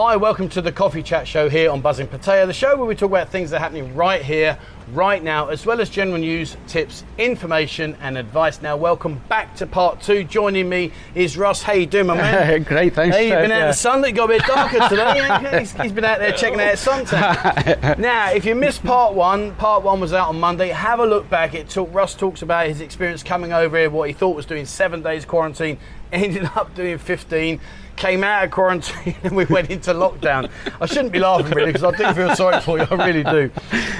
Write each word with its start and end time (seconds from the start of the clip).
Hi, 0.00 0.14
welcome 0.14 0.48
to 0.50 0.62
the 0.62 0.70
Coffee 0.70 1.02
Chat 1.02 1.26
Show 1.26 1.48
here 1.48 1.72
on 1.72 1.80
Buzzing 1.80 2.06
Pattaya, 2.06 2.46
the 2.46 2.52
show 2.52 2.76
where 2.76 2.86
we 2.86 2.94
talk 2.94 3.10
about 3.10 3.30
things 3.30 3.50
that 3.50 3.56
are 3.56 3.58
happening 3.58 3.96
right 3.96 4.22
here, 4.22 4.56
right 4.92 5.20
now, 5.20 5.48
as 5.48 5.66
well 5.66 5.80
as 5.80 5.90
general 5.90 6.18
news, 6.18 6.56
tips, 6.68 7.02
information, 7.18 7.96
and 8.00 8.16
advice. 8.16 8.62
Now, 8.62 8.76
welcome 8.76 9.20
back 9.28 9.56
to 9.56 9.66
part 9.66 10.00
two. 10.00 10.22
Joining 10.22 10.68
me 10.68 10.92
is 11.16 11.36
Russ. 11.36 11.64
How 11.64 11.72
you 11.72 11.84
doing, 11.84 12.06
my 12.06 12.14
man? 12.14 12.62
Great, 12.68 12.94
thanks. 12.94 13.16
Hey, 13.16 13.24
you've 13.24 13.40
been 13.40 13.50
out 13.50 13.62
in 13.62 13.66
the 13.66 13.72
sun. 13.72 14.04
It 14.04 14.12
got 14.12 14.26
a 14.26 14.38
bit 14.38 14.44
darker 14.46 14.88
today. 14.88 15.58
He's, 15.58 15.72
he's 15.72 15.90
been 15.90 16.04
out 16.04 16.20
there 16.20 16.30
checking 16.30 16.60
out 16.60 16.70
his 16.70 16.86
suntan. 16.86 17.98
now, 17.98 18.30
if 18.30 18.44
you 18.44 18.54
missed 18.54 18.84
part 18.84 19.14
one, 19.14 19.52
part 19.56 19.82
one 19.82 19.98
was 19.98 20.12
out 20.12 20.28
on 20.28 20.38
Monday. 20.38 20.68
Have 20.68 21.00
a 21.00 21.06
look 21.06 21.28
back. 21.28 21.54
It 21.54 21.70
took 21.70 21.92
Russ 21.92 22.14
talks 22.14 22.42
about 22.42 22.68
his 22.68 22.80
experience 22.80 23.24
coming 23.24 23.52
over 23.52 23.76
here, 23.76 23.90
what 23.90 24.06
he 24.06 24.14
thought 24.14 24.36
was 24.36 24.46
doing 24.46 24.64
seven 24.64 25.02
days 25.02 25.24
quarantine, 25.24 25.76
ended 26.12 26.44
up 26.54 26.72
doing 26.76 26.98
15. 26.98 27.58
Came 27.98 28.22
out 28.22 28.44
of 28.44 28.50
quarantine 28.52 29.16
and 29.24 29.34
we 29.34 29.44
went 29.46 29.70
into 29.70 29.92
lockdown. 29.92 30.48
I 30.80 30.86
shouldn't 30.86 31.10
be 31.10 31.18
laughing 31.18 31.50
really 31.50 31.72
because 31.72 31.82
I 31.82 31.96
do 31.96 32.14
feel 32.14 32.36
sorry 32.36 32.60
for 32.60 32.78
you. 32.78 32.86
I 32.88 33.06
really 33.06 33.24
do. 33.24 33.50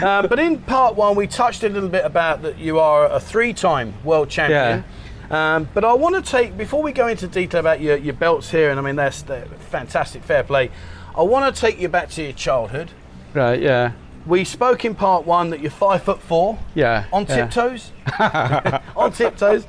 Um, 0.07 0.29
but 0.29 0.39
in 0.39 0.59
part 0.61 0.95
one, 0.95 1.17
we 1.17 1.27
touched 1.27 1.65
a 1.65 1.69
little 1.69 1.89
bit 1.89 2.05
about 2.05 2.43
that 2.43 2.59
you 2.59 2.79
are 2.79 3.11
a 3.11 3.19
three-time 3.19 3.93
world 4.05 4.31
champion. 4.31 4.85
Um, 5.33 5.69
but 5.75 5.85
I 5.85 5.93
want 5.95 6.15
to 6.15 6.23
take 6.31 6.57
before 6.57 6.81
we 6.81 6.93
go 6.93 7.09
into 7.09 7.27
detail 7.27 7.59
about 7.59 7.81
your, 7.81 7.97
your 7.97 8.15
belts 8.15 8.51
here, 8.51 8.71
and 8.71 8.79
I 8.79 8.83
mean 8.85 8.95
that's 8.97 9.23
fantastic, 9.71 10.23
fair 10.23 10.45
play. 10.45 10.71
I 11.17 11.23
want 11.23 11.53
to 11.53 11.61
take 11.61 11.81
you 11.81 11.89
back 11.89 12.09
to 12.11 12.23
your 12.23 12.33
childhood. 12.33 12.93
Right, 13.35 13.61
yeah. 13.61 13.93
We 14.27 14.45
spoke 14.45 14.85
in 14.85 14.95
part 14.95 15.27
one 15.27 15.51
that 15.51 15.61
you're 15.61 15.71
five 15.73 16.05
foot 16.05 16.21
four 16.21 16.57
Yeah. 16.75 17.05
on 17.13 17.27
yeah. 17.27 17.37
tiptoes, 17.49 17.91
on 18.97 19.11
tiptoes. 19.13 19.67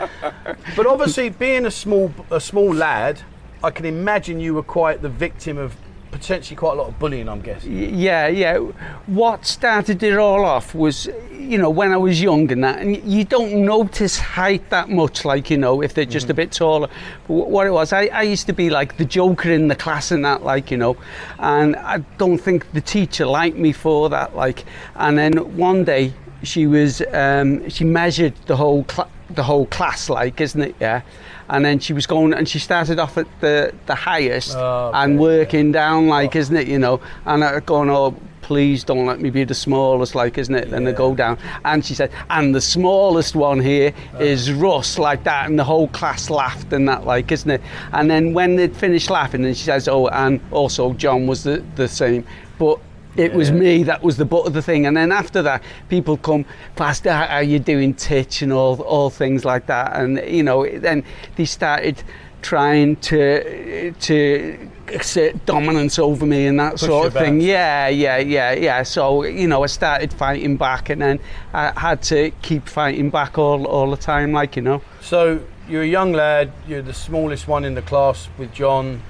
But 0.75 0.85
obviously, 0.85 1.29
being 1.29 1.65
a 1.65 1.71
small 1.71 2.13
a 2.29 2.39
small 2.39 2.71
lad, 2.73 3.21
I 3.63 3.71
can 3.71 3.85
imagine 3.85 4.39
you 4.39 4.53
were 4.53 4.63
quite 4.63 5.01
the 5.01 5.09
victim 5.09 5.57
of 5.57 5.75
potentially 6.11 6.55
quite 6.55 6.73
a 6.73 6.75
lot 6.75 6.87
of 6.87 6.97
bullying. 6.97 7.29
I'm 7.29 7.41
guessing. 7.41 7.93
Yeah, 7.93 8.27
yeah. 8.27 8.57
What 9.05 9.45
started 9.45 10.01
it 10.01 10.17
all 10.17 10.43
off 10.45 10.73
was, 10.73 11.07
you 11.31 11.57
know, 11.57 11.69
when 11.69 11.91
I 11.91 11.97
was 11.97 12.21
young 12.21 12.51
and 12.51 12.63
that, 12.63 12.79
and 12.79 12.97
you 13.03 13.23
don't 13.23 13.65
notice 13.65 14.17
height 14.17 14.69
that 14.69 14.89
much, 14.89 15.25
like, 15.25 15.49
you 15.49 15.57
know, 15.57 15.81
if 15.81 15.93
they're 15.93 16.05
just 16.05 16.29
a 16.29 16.33
bit 16.33 16.51
taller. 16.51 16.89
But 17.27 17.49
what 17.49 17.67
it 17.67 17.71
was, 17.71 17.93
I, 17.93 18.07
I 18.07 18.23
used 18.23 18.47
to 18.47 18.53
be 18.53 18.69
like 18.69 18.97
the 18.97 19.05
joker 19.05 19.51
in 19.51 19.67
the 19.67 19.75
class 19.75 20.11
and 20.11 20.23
that, 20.25 20.43
like, 20.43 20.71
you 20.71 20.77
know, 20.77 20.97
and 21.37 21.75
I 21.75 21.99
don't 22.17 22.39
think 22.39 22.71
the 22.71 22.81
teacher 22.81 23.25
liked 23.25 23.57
me 23.57 23.71
for 23.71 24.09
that, 24.09 24.35
like, 24.35 24.65
and 24.95 25.17
then 25.17 25.57
one 25.57 25.83
day 25.83 26.13
she 26.43 26.65
was, 26.65 27.01
um, 27.13 27.69
she 27.69 27.83
measured 27.83 28.33
the 28.47 28.55
whole 28.55 28.83
cla 28.85 29.07
the 29.31 29.43
whole 29.43 29.67
class, 29.67 30.09
like, 30.09 30.41
isn't 30.41 30.61
it? 30.61 30.75
Yeah. 30.79 31.03
And 31.49 31.65
then 31.65 31.79
she 31.79 31.93
was 31.93 32.05
going, 32.05 32.33
and 32.33 32.47
she 32.47 32.59
started 32.59 32.99
off 32.99 33.17
at 33.17 33.27
the 33.41 33.73
the 33.85 33.95
highest 33.95 34.55
Oh, 34.55 34.91
and 34.93 35.13
okay, 35.13 35.19
working 35.19 35.71
down, 35.71 36.07
like, 36.07 36.35
oh. 36.35 36.39
isn't 36.39 36.55
it? 36.55 36.67
You 36.67 36.79
know, 36.79 37.01
and 37.25 37.43
I 37.43 37.59
going, 37.59 37.89
oh, 37.89 38.15
please 38.49 38.83
don't 38.83 39.05
let 39.05 39.19
me 39.19 39.29
be 39.29 39.43
the 39.43 39.53
smallest, 39.53 40.15
like, 40.15 40.37
isn't 40.39 40.55
it? 40.55 40.71
Then 40.71 40.83
they 40.83 40.91
go 40.91 41.13
down. 41.13 41.37
And 41.65 41.85
she 41.85 41.93
said, 41.93 42.11
and 42.31 42.55
the 42.55 42.61
smallest 42.61 43.35
one 43.35 43.59
here 43.59 43.93
oh. 44.15 44.19
is 44.19 44.51
Russ, 44.51 44.97
like 44.97 45.23
that. 45.25 45.47
And 45.47 45.59
the 45.59 45.63
whole 45.63 45.87
class 45.89 46.31
laughed 46.31 46.73
and 46.73 46.87
that, 46.87 47.05
like, 47.05 47.31
isn't 47.31 47.49
it? 47.49 47.61
And 47.93 48.09
then 48.09 48.33
when 48.33 48.55
they'd 48.55 48.75
finished 48.75 49.11
laughing, 49.11 49.45
and 49.45 49.55
she 49.55 49.65
says, 49.65 49.87
oh, 49.87 50.07
and 50.07 50.41
also 50.51 50.93
John 50.93 51.27
was 51.27 51.43
the, 51.43 51.63
the 51.75 51.87
same. 51.87 52.25
But 52.57 52.79
it 53.15 53.33
was 53.33 53.51
me 53.51 53.83
that 53.83 54.03
was 54.03 54.17
the 54.17 54.25
butt 54.25 54.45
of 54.45 54.53
the 54.53 54.61
thing. 54.61 54.85
And 54.85 54.95
then 54.95 55.11
after 55.11 55.41
that, 55.41 55.63
people 55.89 56.17
come, 56.17 56.45
past 56.75 57.05
how 57.05 57.25
are 57.25 57.43
you 57.43 57.59
doing 57.59 57.93
titch 57.93 58.41
and 58.41 58.53
all, 58.53 58.81
all 58.81 59.09
things 59.09 59.45
like 59.45 59.65
that. 59.67 59.95
And, 59.95 60.17
you 60.27 60.43
know, 60.43 60.67
then 60.79 61.03
they 61.35 61.45
started 61.45 62.01
trying 62.41 62.95
to, 62.97 63.91
to 63.91 64.69
exert 64.87 65.45
dominance 65.45 65.99
over 65.99 66.25
me 66.25 66.47
and 66.47 66.59
that 66.59 66.73
Push 66.73 66.81
sort 66.81 67.07
of 67.07 67.13
thing. 67.13 67.41
Yeah, 67.41 67.87
yeah, 67.89 68.17
yeah, 68.17 68.53
yeah. 68.53 68.83
So, 68.83 69.23
you 69.23 69.47
know, 69.47 69.63
I 69.63 69.67
started 69.67 70.13
fighting 70.13 70.55
back 70.55 70.89
and 70.89 71.01
then 71.01 71.19
I 71.53 71.77
had 71.77 72.01
to 72.03 72.31
keep 72.41 72.67
fighting 72.67 73.09
back 73.09 73.37
all, 73.37 73.65
all 73.65 73.89
the 73.91 73.97
time, 73.97 74.31
like, 74.31 74.55
you 74.55 74.61
know. 74.61 74.81
So 75.01 75.41
you're 75.67 75.83
a 75.83 75.87
young 75.87 76.13
lad. 76.13 76.51
You're 76.67 76.81
the 76.81 76.93
smallest 76.93 77.47
one 77.47 77.65
in 77.65 77.75
the 77.75 77.81
class 77.81 78.29
with 78.37 78.53
John. 78.53 79.01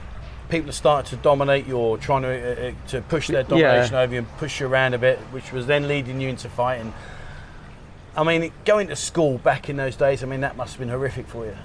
People 0.49 0.71
starting 0.71 1.17
to 1.17 1.23
dominate. 1.23 1.67
You're 1.67 1.97
trying 1.97 2.23
to 2.23 2.29
uh, 2.29 2.69
uh, 2.69 2.87
to 2.89 3.01
push 3.01 3.27
their 3.27 3.43
domination 3.43 3.95
over 3.95 4.13
you 4.13 4.19
and 4.19 4.37
push 4.37 4.59
you 4.59 4.67
around 4.67 4.93
a 4.95 4.97
bit, 4.97 5.19
which 5.31 5.51
was 5.51 5.67
then 5.67 5.87
leading 5.87 6.19
you 6.19 6.29
into 6.29 6.49
fighting. 6.49 6.93
I 8.17 8.23
mean, 8.23 8.51
going 8.65 8.87
to 8.87 8.95
school 8.95 9.37
back 9.37 9.69
in 9.69 9.77
those 9.77 9.95
days. 9.95 10.23
I 10.23 10.25
mean, 10.25 10.41
that 10.41 10.57
must 10.57 10.73
have 10.73 10.79
been 10.79 10.89
horrific 10.89 11.27
for 11.27 11.45
you. 11.45 11.55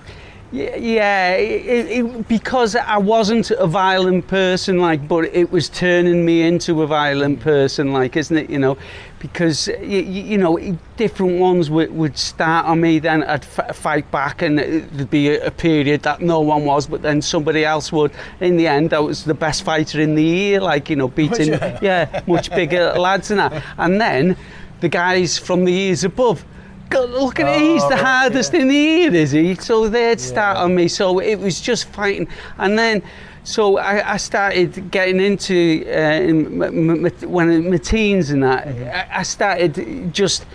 Yeah, 0.55 1.33
it, 1.33 1.87
it, 1.87 2.29
because 2.29 2.77
I 2.77 2.97
wasn't 2.97 3.51
a 3.51 3.67
violent 3.67 4.29
person, 4.29 4.79
like, 4.79 5.09
but 5.09 5.25
it 5.25 5.51
was 5.51 5.69
turning 5.69 6.25
me 6.25 6.43
into 6.43 6.81
a 6.83 6.87
violent 6.87 7.41
person, 7.41 7.93
like, 7.93 8.17
isn't 8.17 8.37
it? 8.37 8.49
You 8.49 8.61
know, 8.61 8.79
because 9.19 9.67
you, 9.67 9.99
you 10.03 10.39
know 10.39 10.57
different 10.97 11.41
ones 11.41 11.71
would, 11.71 11.91
would 11.93 12.17
start 12.17 12.67
on 12.67 12.81
me, 12.81 13.01
then 13.01 13.25
I'd 13.25 13.43
f- 13.43 13.75
fight 13.75 14.09
back, 14.13 14.43
and 14.43 14.57
there'd 14.61 15.11
be 15.11 15.31
a, 15.31 15.47
a 15.47 15.51
period 15.51 16.03
that 16.03 16.21
no 16.21 16.41
one 16.41 16.65
was, 16.65 16.87
but 16.87 17.03
then 17.03 17.21
somebody 17.21 17.65
else 17.65 17.91
would. 17.91 18.13
In 18.39 18.57
the 18.57 18.69
end, 18.69 18.95
I 18.95 19.01
was 19.01 19.25
the 19.25 19.35
best 19.35 19.65
fighter 19.65 20.01
in 20.01 20.15
the 20.15 20.23
year, 20.23 20.61
like, 20.61 20.89
you 20.89 20.95
know, 20.95 21.09
beating 21.19 21.55
yeah 21.83 22.23
much 22.29 22.51
bigger 22.51 22.93
lads 22.93 23.33
and 23.33 23.41
that, 23.41 23.61
and 23.77 24.01
then 24.01 24.37
the 24.83 24.89
guys 24.89 25.37
from 25.37 25.65
the 25.65 25.73
years 25.73 26.05
above. 26.05 26.45
Look 27.03 27.41
at 27.41 27.49
it, 27.57 27.61
he's 27.61 27.83
Oh, 27.83 27.89
the 27.89 27.97
hardest 27.97 28.53
yeah. 28.53 28.61
in 28.61 28.69
the 28.69 28.75
year, 28.75 29.15
is 29.15 29.33
he? 29.33 29.55
So 29.57 29.89
they'd 29.89 30.21
start 30.21 30.57
Yeah. 30.57 30.65
on 30.65 30.75
me. 30.75 30.89
So 30.89 31.19
it 31.19 31.37
was 31.37 31.61
just 31.61 31.87
fighting, 31.89 32.29
and 32.59 32.79
then 32.79 33.03
so 33.43 33.79
I, 33.79 34.15
I 34.15 34.17
started 34.17 34.91
getting 34.91 35.21
into 35.21 35.85
uh, 35.87 35.91
in 36.31 36.63
m- 36.63 36.91
m- 36.91 37.07
m- 37.07 37.31
when 37.31 37.51
in 37.51 37.71
my 37.71 37.77
teens 37.77 38.31
and 38.31 38.43
that. 38.43 38.67
I, 38.69 39.21
I 39.21 39.23
started 39.23 40.13
just 40.15 40.47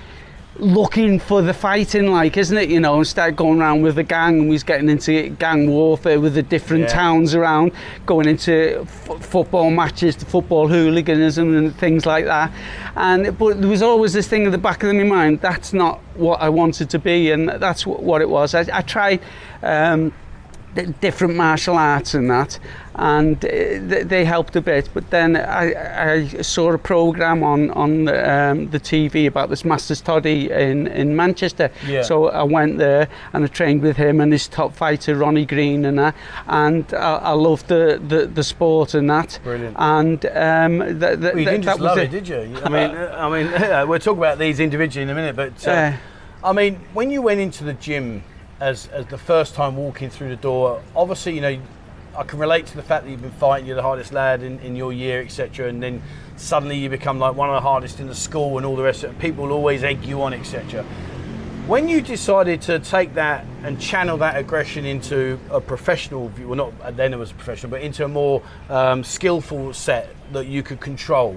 looking 0.59 1.20
for 1.20 1.42
the 1.42 1.53
fighting, 1.53 2.12
like, 2.12 2.38
isn't 2.38 2.58
it? 2.58 2.70
You 2.70 2.80
know, 2.80 3.00
instead 3.00 3.20
started 3.20 3.36
going 3.38 3.59
around 3.59 3.81
with 3.81 3.96
the 3.96 4.03
gang, 4.03 4.40
and 4.40 4.50
was 4.50 4.64
getting 4.64 4.90
into 4.90 5.30
gang 5.40 5.70
warfare 5.70 6.20
with 6.20 6.34
the 6.36 6.44
different 6.44 6.84
Yeah. 6.84 6.90
towns 6.90 7.34
around, 7.34 7.72
going 8.06 8.28
into 8.28 8.86
football 8.86 9.72
matches, 9.72 10.16
the 10.18 10.25
football 10.25 10.68
hooliganism 10.68 11.56
and 11.58 11.75
things 11.78 12.06
like 12.06 12.25
that. 12.25 12.52
And 12.96 13.38
but 13.38 13.59
there 13.62 13.70
was 13.70 13.81
always 13.81 14.14
this 14.14 14.28
thing 14.28 14.44
in 14.46 14.52
the 14.52 14.58
back 14.58 14.84
of 14.84 14.94
my 14.96 15.03
mind. 15.03 15.42
That's 15.42 15.74
not 15.74 16.00
what 16.16 16.42
I 16.42 16.50
wanted 16.50 16.90
to 16.91 17.00
be, 17.00 17.31
and 17.31 17.50
that's 17.50 17.84
wh- 17.84 18.02
what 18.03 18.22
it 18.22 18.30
was. 18.30 18.53
I, 18.53 18.66
I 18.72 18.81
tried. 18.81 19.20
Um, 19.64 20.14
different 21.02 21.36
martial 21.36 21.76
arts 21.76 22.14
and 22.14 22.30
that 22.30 22.58
and 22.99 23.43
uh, 23.45 23.47
th- 23.49 24.07
they 24.07 24.25
helped 24.25 24.55
a 24.55 24.61
bit 24.61 24.89
but 24.93 25.09
then 25.09 25.35
I, 25.37 26.13
I 26.13 26.27
saw 26.41 26.73
a 26.73 26.77
program 26.77 27.43
on 27.43 27.71
on 27.71 28.07
um, 28.09 28.69
the 28.69 28.79
TV 28.79 29.25
about 29.27 29.49
this 29.49 29.63
Masters 29.63 30.01
Toddy 30.01 30.51
in, 30.51 30.87
in 30.87 31.15
Manchester 31.15 31.71
Yeah. 31.87 32.01
so 32.03 32.27
I 32.29 32.43
went 32.43 32.77
there 32.77 33.07
and 33.33 33.43
I 33.45 33.47
trained 33.47 33.81
with 33.81 33.95
him 33.97 34.19
and 34.19 34.31
his 34.33 34.47
top 34.49 34.75
fighter 34.75 35.15
Ronnie 35.15 35.45
Green 35.45 35.85
and 35.85 35.97
that 35.97 36.13
and 36.47 36.93
I, 36.93 37.15
I 37.15 37.31
loved 37.31 37.67
the, 37.69 38.01
the, 38.05 38.27
the 38.27 38.43
sport 38.43 38.93
and 38.93 39.09
that 39.09 39.39
Brilliant. 39.43 39.75
and 39.79 40.25
um, 40.25 40.99
th- 40.99 40.99
th- 40.99 41.33
Well, 41.33 41.39
you 41.39 41.45
didn't 41.45 41.61
that 41.61 41.63
just 41.63 41.79
was 41.79 41.85
love 41.87 41.97
it. 41.99 42.03
it, 42.03 42.11
did 42.11 42.27
you? 42.27 42.59
I 42.66 42.69
mean, 42.69 42.91
I 42.97 43.29
mean, 43.29 43.87
we'll 43.87 43.99
talk 43.99 44.17
about 44.17 44.37
these 44.39 44.59
individually 44.59 45.03
in 45.03 45.09
a 45.09 45.16
minute, 45.16 45.35
but 45.37 45.67
uh, 45.67 45.71
Uh, 45.71 45.93
I 46.43 46.53
mean, 46.53 46.75
when 46.93 47.11
you 47.11 47.21
went 47.21 47.39
into 47.39 47.63
the 47.63 47.73
gym 47.73 48.23
as 48.59 48.87
as 48.87 49.05
the 49.05 49.17
first 49.17 49.55
time 49.55 49.77
walking 49.77 50.09
through 50.09 50.29
the 50.29 50.35
door, 50.41 50.81
obviously, 50.95 51.33
you 51.35 51.41
know, 51.41 51.57
I 52.18 52.24
can 52.24 52.40
relate 52.40 52.66
to 52.68 52.75
the 52.75 52.84
fact 52.84 53.06
that 53.06 53.12
you've 53.12 53.22
been 53.22 53.31
fighting, 53.31 53.66
you're 53.66 53.75
the 53.75 53.81
hardest 53.81 54.12
lad 54.12 54.42
in, 54.44 54.59
in 54.59 54.75
your 54.75 54.92
year, 54.92 55.22
etc., 55.22 55.68
and 55.70 55.81
then 55.81 56.02
suddenly 56.36 56.78
you 56.78 56.90
become 56.90 57.20
like 57.20 57.36
one 57.36 57.50
of 57.50 57.56
the 57.56 57.62
hardest 57.62 58.00
in 58.00 58.08
the 58.08 58.16
school 58.16 58.58
and 58.58 58.66
all 58.66 58.75
the 58.75 58.84
rest 58.84 59.03
of 59.03 59.12
it. 59.12 59.20
People 59.20 59.46
will 59.46 59.53
always 59.53 59.84
egg 59.84 60.03
you 60.06 60.22
on, 60.22 60.34
etc. 60.34 60.84
When 61.68 61.88
you 61.88 62.02
decided 62.02 62.62
to 62.64 62.80
take 62.80 63.14
that 63.14 63.46
and 63.64 63.80
channel 63.80 64.18
that 64.18 64.38
aggression 64.38 64.86
into 64.86 65.40
a 65.52 65.62
professional 65.62 66.30
view, 66.30 66.47
well, 66.47 66.56
not 66.56 66.97
then 66.97 67.14
it 67.14 67.18
was 67.18 67.31
professional, 67.31 67.70
but 67.70 67.81
into 67.81 68.03
a 68.03 68.08
more 68.08 68.41
um, 68.70 69.03
skillful 69.03 69.74
set 69.74 70.09
that 70.34 70.47
you 70.47 70.64
could 70.64 70.79
control, 70.79 71.35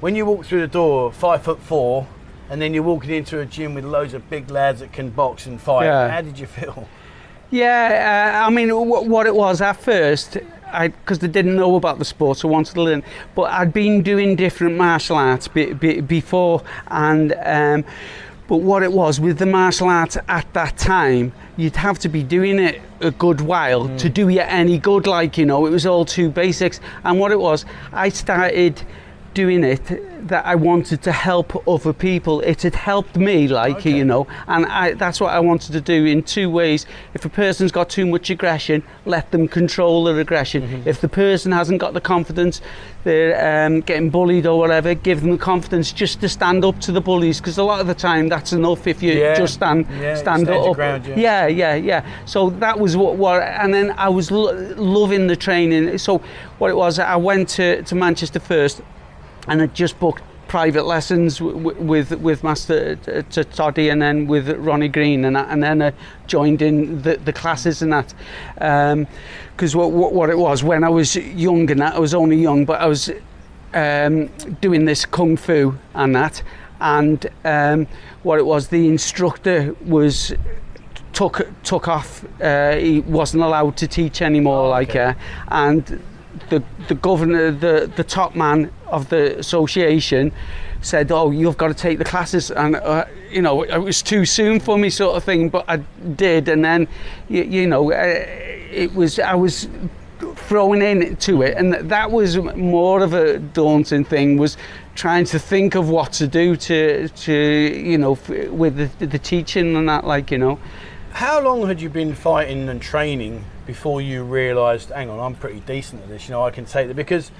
when 0.00 0.14
you 0.14 0.26
walk 0.26 0.44
through 0.44 0.60
the 0.60 0.68
door, 0.68 1.10
five 1.12 1.42
foot 1.42 1.58
four, 1.60 2.06
and 2.50 2.60
then 2.62 2.72
you're 2.74 2.82
walking 2.82 3.10
into 3.10 3.40
a 3.40 3.46
gym 3.46 3.74
with 3.74 3.84
loads 3.84 4.14
of 4.14 4.28
big 4.30 4.50
lads 4.50 4.80
that 4.80 4.92
can 4.92 5.10
box 5.10 5.46
and 5.46 5.60
fight, 5.60 5.86
Yeah. 5.86 6.08
how 6.08 6.20
did 6.20 6.38
you 6.38 6.46
feel? 6.46 6.88
Yeah, 7.50 8.40
uh, 8.42 8.46
I 8.46 8.50
mean, 8.50 8.68
w- 8.68 9.08
what 9.08 9.26
it 9.26 9.34
was 9.34 9.60
at 9.60 9.76
first, 9.76 10.38
because 10.80 11.20
they 11.20 11.28
didn't 11.28 11.54
know 11.56 11.76
about 11.76 11.98
the 11.98 12.04
sport, 12.04 12.38
so 12.38 12.48
I 12.48 12.52
wanted 12.52 12.74
to 12.74 12.82
learn. 12.82 13.04
But 13.34 13.52
I'd 13.52 13.72
been 13.72 14.02
doing 14.02 14.34
different 14.34 14.76
martial 14.76 15.16
arts 15.16 15.46
be, 15.48 15.72
be, 15.72 16.00
before, 16.00 16.62
and 16.88 17.34
um, 17.44 17.84
but 18.48 18.56
what 18.58 18.82
it 18.82 18.92
was 18.92 19.20
with 19.20 19.38
the 19.38 19.46
martial 19.46 19.88
arts 19.88 20.18
at 20.28 20.52
that 20.52 20.76
time, 20.76 21.32
you'd 21.56 21.76
have 21.76 21.98
to 22.00 22.08
be 22.08 22.22
doing 22.22 22.58
it 22.58 22.82
a 23.00 23.10
good 23.10 23.40
while 23.40 23.94
to 23.98 24.08
do 24.08 24.28
you 24.28 24.40
any 24.40 24.78
good. 24.78 25.06
Like 25.06 25.38
you 25.38 25.46
know, 25.46 25.66
it 25.66 25.70
was 25.70 25.86
all 25.86 26.04
too 26.04 26.30
basics. 26.30 26.80
And 27.04 27.20
what 27.20 27.30
it 27.30 27.38
was, 27.38 27.64
I 27.92 28.08
started 28.08 28.82
doing 29.34 29.64
it 29.64 29.82
that 30.28 30.46
I 30.46 30.54
wanted 30.54 31.02
to 31.02 31.12
help 31.12 31.66
other 31.68 31.92
people. 31.92 32.40
It 32.40 32.62
had 32.62 32.74
helped 32.74 33.16
me, 33.16 33.46
like 33.48 33.76
Okay. 33.78 33.90
you 33.94 34.04
know, 34.04 34.26
and 34.48 34.64
I, 34.66 34.94
that's 34.94 35.20
what 35.20 35.34
I 35.34 35.40
wanted 35.40 35.72
to 35.72 35.80
do 35.80 36.06
in 36.06 36.22
two 36.22 36.48
ways. 36.48 36.86
If 37.12 37.24
a 37.24 37.28
person's 37.28 37.72
got 37.72 37.90
too 37.90 38.06
much 38.06 38.30
aggression, 38.30 38.82
let 39.04 39.30
them 39.32 39.48
control 39.48 40.04
their 40.04 40.18
aggression. 40.18 40.62
Mm-hmm. 40.62 40.88
If 40.88 41.00
the 41.02 41.08
person 41.08 41.52
hasn't 41.52 41.78
got 41.80 41.92
the 41.92 42.00
confidence, 42.00 42.62
they're 43.02 43.66
um, 43.66 43.80
getting 43.82 44.08
bullied 44.08 44.46
or 44.46 44.58
whatever, 44.58 44.94
give 44.94 45.20
them 45.20 45.32
the 45.32 45.36
confidence 45.38 45.92
just 45.92 46.20
to 46.22 46.28
stand 46.28 46.64
up 46.64 46.80
to 46.80 46.92
the 46.92 47.02
bullies. 47.02 47.38
Because 47.40 47.58
a 47.58 47.62
lot 47.64 47.80
of 47.80 47.86
the 47.86 47.94
time, 47.94 48.28
that's 48.30 48.52
enough 48.54 48.86
if 48.86 49.02
you 49.02 49.12
Yeah. 49.12 49.34
just 49.34 49.54
stand 49.54 49.86
Yeah, 50.00 50.14
stand 50.14 50.48
up. 50.48 50.74
ground, 50.74 51.06
yeah. 51.06 51.16
yeah, 51.16 51.46
yeah, 51.48 51.74
yeah. 51.74 52.06
So 52.24 52.48
that 52.50 52.80
was 52.80 52.96
what, 52.96 53.16
what 53.16 53.42
and 53.42 53.74
then 53.74 53.92
I 53.98 54.08
was 54.08 54.30
lo- 54.30 54.54
loving 54.78 55.26
the 55.26 55.36
training. 55.36 55.98
So 55.98 56.22
what 56.58 56.70
it 56.70 56.76
was, 56.76 56.98
I 56.98 57.16
went 57.16 57.48
to, 57.50 57.82
to 57.82 57.94
Manchester 57.94 58.40
first, 58.40 58.80
and 59.48 59.62
I 59.62 59.66
just 59.66 59.98
booked 59.98 60.22
private 60.48 60.84
lessons 60.84 61.40
with 61.40 62.12
with 62.20 62.44
Master 62.44 62.98
uh, 63.08 63.42
Toddy 63.42 63.88
and 63.88 64.00
then 64.00 64.26
with 64.26 64.48
Ronnie 64.50 64.88
Green. 64.88 65.24
And 65.24 65.36
and 65.36 65.62
then 65.62 65.82
I 65.82 65.92
joined 66.26 66.62
in 66.62 67.02
the, 67.02 67.16
the 67.16 67.32
classes 67.32 67.82
and 67.82 67.92
that. 67.92 68.14
Because 69.56 69.74
what, 69.74 69.90
what 69.92 70.12
what 70.12 70.30
it 70.30 70.38
was 70.38 70.62
when 70.62 70.84
I 70.84 70.88
was 70.88 71.16
young 71.16 71.70
and 71.70 71.80
that 71.80 71.94
I 71.94 71.98
was 71.98 72.14
only 72.14 72.36
young 72.36 72.64
but 72.64 72.80
I 72.80 72.86
was 72.86 73.10
um, 73.72 74.28
doing 74.60 74.84
this 74.84 75.04
kung 75.04 75.36
fu 75.36 75.74
and 75.94 76.14
that. 76.14 76.42
And 76.80 77.26
um, 77.44 77.86
what 78.22 78.38
it 78.38 78.46
was 78.46 78.68
the 78.68 78.88
instructor 78.88 79.74
was 79.84 80.34
took 81.12 81.46
took 81.62 81.88
off 81.88 82.24
uh, 82.40 82.76
he 82.76 83.00
wasn't 83.00 83.42
allowed 83.42 83.76
to 83.76 83.86
teach 83.86 84.20
anymore 84.20 84.66
Oh, 84.66 84.68
like 84.68 84.96
uh, 84.96 85.14
and 85.48 86.00
the 86.50 86.62
the 86.88 86.94
governor 86.94 87.50
the 87.50 87.90
the 87.96 88.04
top 88.04 88.34
man 88.34 88.70
of 88.86 89.08
the 89.08 89.38
association 89.38 90.32
said 90.80 91.10
oh 91.10 91.30
you've 91.30 91.56
got 91.56 91.68
to 91.68 91.74
take 91.74 91.98
the 91.98 92.04
classes 92.04 92.50
and 92.50 92.76
uh, 92.76 93.04
you 93.30 93.40
know 93.40 93.62
it 93.62 93.78
was 93.78 94.02
too 94.02 94.24
soon 94.24 94.60
for 94.60 94.76
me 94.76 94.90
sort 94.90 95.16
of 95.16 95.24
thing 95.24 95.48
but 95.48 95.64
I 95.68 95.76
did 95.76 96.48
and 96.48 96.64
then 96.64 96.88
you, 97.28 97.42
you 97.44 97.66
know 97.66 97.92
uh, 97.92 97.94
it 97.96 98.94
was 98.94 99.18
I 99.18 99.34
was 99.34 99.68
thrown 100.36 100.82
into 100.82 101.42
it 101.42 101.56
and 101.56 101.72
that 101.74 102.10
was 102.10 102.36
more 102.36 103.02
of 103.02 103.14
a 103.14 103.38
daunting 103.38 104.04
thing 104.04 104.36
was 104.36 104.56
trying 104.94 105.24
to 105.24 105.38
think 105.38 105.74
of 105.74 105.88
what 105.88 106.12
to 106.12 106.26
do 106.26 106.56
to 106.56 107.08
to 107.08 107.32
you 107.32 107.98
know 107.98 108.18
with 108.50 108.76
the, 108.76 109.06
the 109.06 109.18
teaching 109.18 109.76
and 109.76 109.88
that 109.88 110.06
like 110.06 110.30
you 110.30 110.38
know. 110.38 110.58
How 111.12 111.40
long 111.40 111.66
had 111.68 111.80
you 111.80 111.88
been 111.88 112.14
fighting 112.14 112.68
and 112.68 112.82
training 112.82 113.44
before 113.66 114.00
you 114.00 114.24
realised, 114.24 114.90
hang 114.90 115.10
on, 115.10 115.18
I'm 115.20 115.34
pretty 115.34 115.60
decent 115.60 116.02
at 116.02 116.08
this, 116.08 116.28
you 116.28 116.32
know, 116.32 116.42
I 116.44 116.50
can 116.50 116.64
take 116.64 116.88
it? 116.88 116.94
Because, 116.94 117.30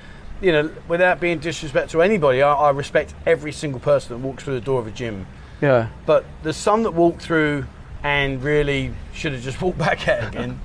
you 0.40 0.52
know, 0.52 0.70
without 0.88 1.20
being 1.20 1.38
disrespectful 1.38 1.98
to 1.98 2.02
anybody, 2.02 2.42
I, 2.42 2.52
I 2.52 2.70
respect 2.70 3.14
every 3.26 3.52
single 3.52 3.80
person 3.80 4.16
that 4.16 4.26
walks 4.26 4.44
through 4.44 4.54
the 4.54 4.60
door 4.64 4.80
of 4.80 4.86
a 4.86 4.90
gym. 4.90 5.26
yeah 5.60 5.88
But 6.06 6.24
there's 6.42 6.56
some 6.56 6.82
that 6.84 6.92
walk 6.92 7.20
through 7.20 7.66
and 8.02 8.42
really 8.42 8.92
should 9.12 9.32
have 9.32 9.42
just 9.42 9.60
walked 9.62 9.78
back 9.88 10.08
out 10.08 10.28
again. 10.28 10.60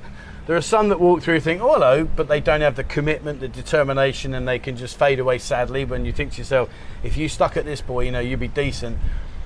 there 0.47 0.55
are 0.55 0.61
some 0.61 0.89
that 0.89 0.99
walk 0.99 1.21
through 1.21 1.39
think, 1.39 1.61
oh, 1.61 1.73
hello, 1.73 2.03
but 2.03 2.27
they 2.27 2.39
don't 2.41 2.61
have 2.61 2.75
the 2.75 2.83
commitment, 2.83 3.39
the 3.39 3.47
determination, 3.47 4.33
and 4.33 4.47
they 4.47 4.59
can 4.59 4.75
just 4.75 4.97
fade 4.97 5.19
away 5.19 5.37
sadly 5.37 5.85
when 5.85 6.05
you 6.05 6.11
think 6.11 6.33
to 6.33 6.37
yourself, 6.39 6.69
if 7.03 7.15
you 7.17 7.29
stuck 7.29 7.55
at 7.55 7.65
this 7.65 7.81
boy, 7.81 8.01
you 8.01 8.11
know, 8.11 8.19
you'd 8.19 8.39
be 8.39 8.47
decent. 8.47 8.97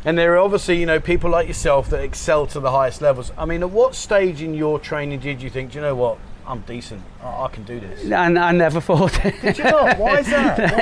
And 0.05 0.17
there 0.17 0.33
are 0.33 0.37
obviously, 0.39 0.79
you 0.79 0.85
know, 0.85 0.99
people 0.99 1.29
like 1.29 1.47
yourself 1.47 1.89
that 1.91 2.01
excel 2.03 2.45
to 2.47 2.59
the 2.59 2.71
highest 2.71 3.01
levels. 3.01 3.31
I 3.37 3.45
mean, 3.45 3.63
at 3.63 3.69
what 3.69 3.95
stage 3.95 4.41
in 4.41 4.53
your 4.53 4.79
training 4.79 5.19
did 5.19 5.41
you 5.41 5.49
think, 5.49 5.71
do 5.71 5.77
you 5.77 5.81
know 5.81 5.95
what, 5.95 6.17
I'm 6.45 6.59
decent, 6.61 7.01
I, 7.23 7.43
I 7.43 7.47
can 7.47 7.63
do 7.63 7.79
this? 7.79 8.03
and 8.11 8.37
I 8.37 8.51
never 8.51 8.81
thought 8.81 9.17
Did 9.41 9.57
you 9.57 9.63
not? 9.63 9.97
Why 9.97 10.19
is 10.19 10.27
that? 10.29 10.77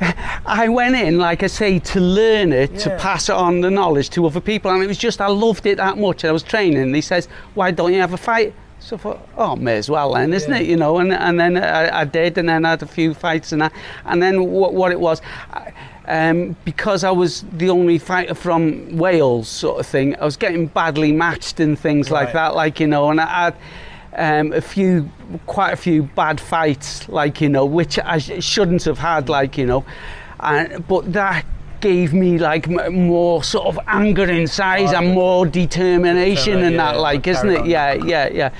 Why? 0.00 0.40
I 0.46 0.68
went 0.68 0.96
in, 0.96 1.18
like 1.18 1.42
I 1.42 1.48
say, 1.48 1.78
to 1.80 2.00
learn 2.00 2.52
it, 2.52 2.78
to 2.78 2.96
pass 2.96 3.28
on 3.28 3.60
the 3.60 3.70
knowledge 3.70 4.08
to 4.10 4.24
other 4.24 4.40
people, 4.40 4.70
and 4.70 4.82
it 4.82 4.86
was 4.86 4.96
just 4.96 5.20
I 5.20 5.26
loved 5.26 5.66
it 5.66 5.76
that 5.76 5.98
much. 5.98 6.24
I 6.24 6.32
was 6.32 6.42
training, 6.42 6.78
and 6.80 6.94
he 6.94 7.02
says, 7.02 7.26
"Why 7.54 7.72
don't 7.72 7.92
you 7.92 8.00
have 8.00 8.14
a 8.14 8.16
fight?" 8.16 8.54
So 8.78 8.96
I 8.96 8.98
thought, 9.00 9.28
"Oh, 9.36 9.56
may 9.56 9.76
as 9.76 9.90
well 9.90 10.14
then, 10.14 10.32
isn't 10.32 10.50
Yeah. 10.50 10.60
it?" 10.60 10.66
You 10.66 10.76
know, 10.76 10.96
and 10.98 11.12
and 11.12 11.38
then 11.38 11.56
I, 11.58 12.00
I 12.00 12.04
did, 12.04 12.38
and 12.38 12.48
then 12.48 12.64
I 12.64 12.70
had 12.70 12.82
a 12.82 12.86
few 12.86 13.12
fights, 13.12 13.52
and 13.52 13.60
that, 13.60 13.72
and 14.06 14.22
then 14.22 14.44
what, 14.50 14.72
what 14.72 14.92
it 14.92 15.00
was. 15.00 15.20
I, 15.52 15.72
um, 16.08 16.56
because 16.64 17.04
I 17.04 17.10
was 17.10 17.44
the 17.52 17.68
only 17.70 17.98
fighter 17.98 18.34
from 18.34 18.96
Wales, 18.96 19.48
sort 19.48 19.80
of 19.80 19.86
thing, 19.86 20.14
I 20.16 20.24
was 20.24 20.36
getting 20.36 20.66
badly 20.68 21.12
matched 21.12 21.60
and 21.60 21.78
things 21.78 22.10
like 22.10 22.32
that, 22.32 22.54
like 22.54 22.78
you 22.80 22.86
know, 22.86 23.10
and 23.10 23.20
I 23.20 23.26
had 23.44 23.56
um, 24.16 24.52
a 24.52 24.60
few, 24.60 25.10
quite 25.46 25.72
a 25.72 25.76
few 25.76 26.04
bad 26.04 26.40
fights, 26.40 27.08
like 27.08 27.40
you 27.40 27.48
know, 27.48 27.64
which 27.66 27.98
I 27.98 28.18
sh- 28.18 28.42
shouldn't 28.42 28.84
have 28.84 28.98
had, 28.98 29.28
like 29.28 29.58
you 29.58 29.66
know, 29.66 29.84
and 30.40 30.86
but 30.86 31.12
that 31.12 31.44
gave 31.80 32.14
me 32.14 32.38
like 32.38 32.66
m- 32.68 33.06
more 33.08 33.42
sort 33.44 33.66
of 33.66 33.78
anger 33.86 34.24
inside 34.30 34.94
Oh, 34.94 34.96
and 34.98 35.12
more 35.14 35.44
determination 35.44 36.62
and 36.62 36.78
that, 36.78 36.98
like, 36.98 37.26
isn't 37.26 37.50
it? 37.50 37.60
on. 37.60 37.68
Yeah, 37.68 37.92
yeah, 37.94 38.28
yeah. 38.28 38.50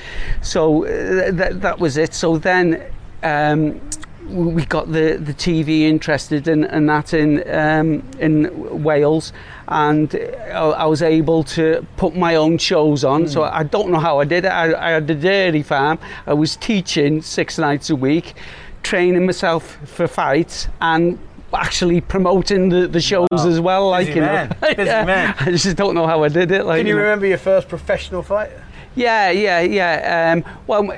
So 0.42 0.84
uh, 0.84 1.31
that 1.32 1.60
that 1.62 1.78
was 1.78 1.96
it. 1.96 2.12
So 2.14 2.38
then. 2.38 2.82
Um, 3.22 3.81
we 4.28 4.64
got 4.64 4.93
the, 4.93 5.17
the 5.20 5.32
TV 5.34 5.82
interested 5.82 6.49
in, 6.49 6.64
in 6.64 6.87
that 6.87 7.14
in 7.14 7.49
um, 7.50 8.02
in 8.19 8.82
Wales, 8.82 9.32
and 9.69 10.14
I, 10.52 10.58
I 10.58 10.84
was 10.87 11.02
able 11.02 11.44
to 11.44 11.87
put 11.96 12.17
my 12.17 12.34
own 12.37 12.58
shows 12.58 13.05
on. 13.05 13.28
So 13.28 13.44
I 13.44 13.62
don't 13.62 13.90
know 13.90 14.00
how 14.00 14.19
I 14.20 14.25
did 14.25 14.44
it. 14.44 14.49
I, 14.52 14.88
I 14.88 14.90
had 14.93 15.08
a 15.11 15.14
dairy 15.14 15.62
farm. 15.62 15.99
I 16.26 16.34
was 16.34 16.56
teaching 16.56 17.23
six 17.23 17.58
nights 17.58 17.90
a 17.90 17.96
week, 17.96 18.34
training 18.82 19.26
myself 19.26 19.78
for 19.88 20.06
fights, 20.08 20.69
and 20.81 21.19
actually 21.55 22.00
promoting 22.00 22.69
the, 22.69 22.87
the 22.88 23.00
shows 23.00 23.28
Wow. 23.31 23.49
as 23.49 23.61
well. 23.61 23.90
Like 23.90 24.06
Busy 24.08 24.19
you 24.19 24.25
man. 24.26 24.49
know, 24.62 24.75
Busy 24.75 24.84
man. 24.84 25.34
I 25.38 25.50
just 25.52 25.76
don't 25.76 25.94
know 25.94 26.06
how 26.06 26.23
I 26.25 26.28
did 26.28 26.50
it. 26.50 26.64
Like 26.64 26.78
Can 26.81 26.87
you 26.87 26.94
know. 26.94 27.00
remember 27.02 27.26
your 27.26 27.38
first 27.38 27.69
professional 27.69 28.23
fight? 28.23 28.50
Yeah, 28.94 29.31
yeah, 29.31 29.61
yeah. 29.61 30.32
Um, 30.32 30.55
well, 30.67 30.90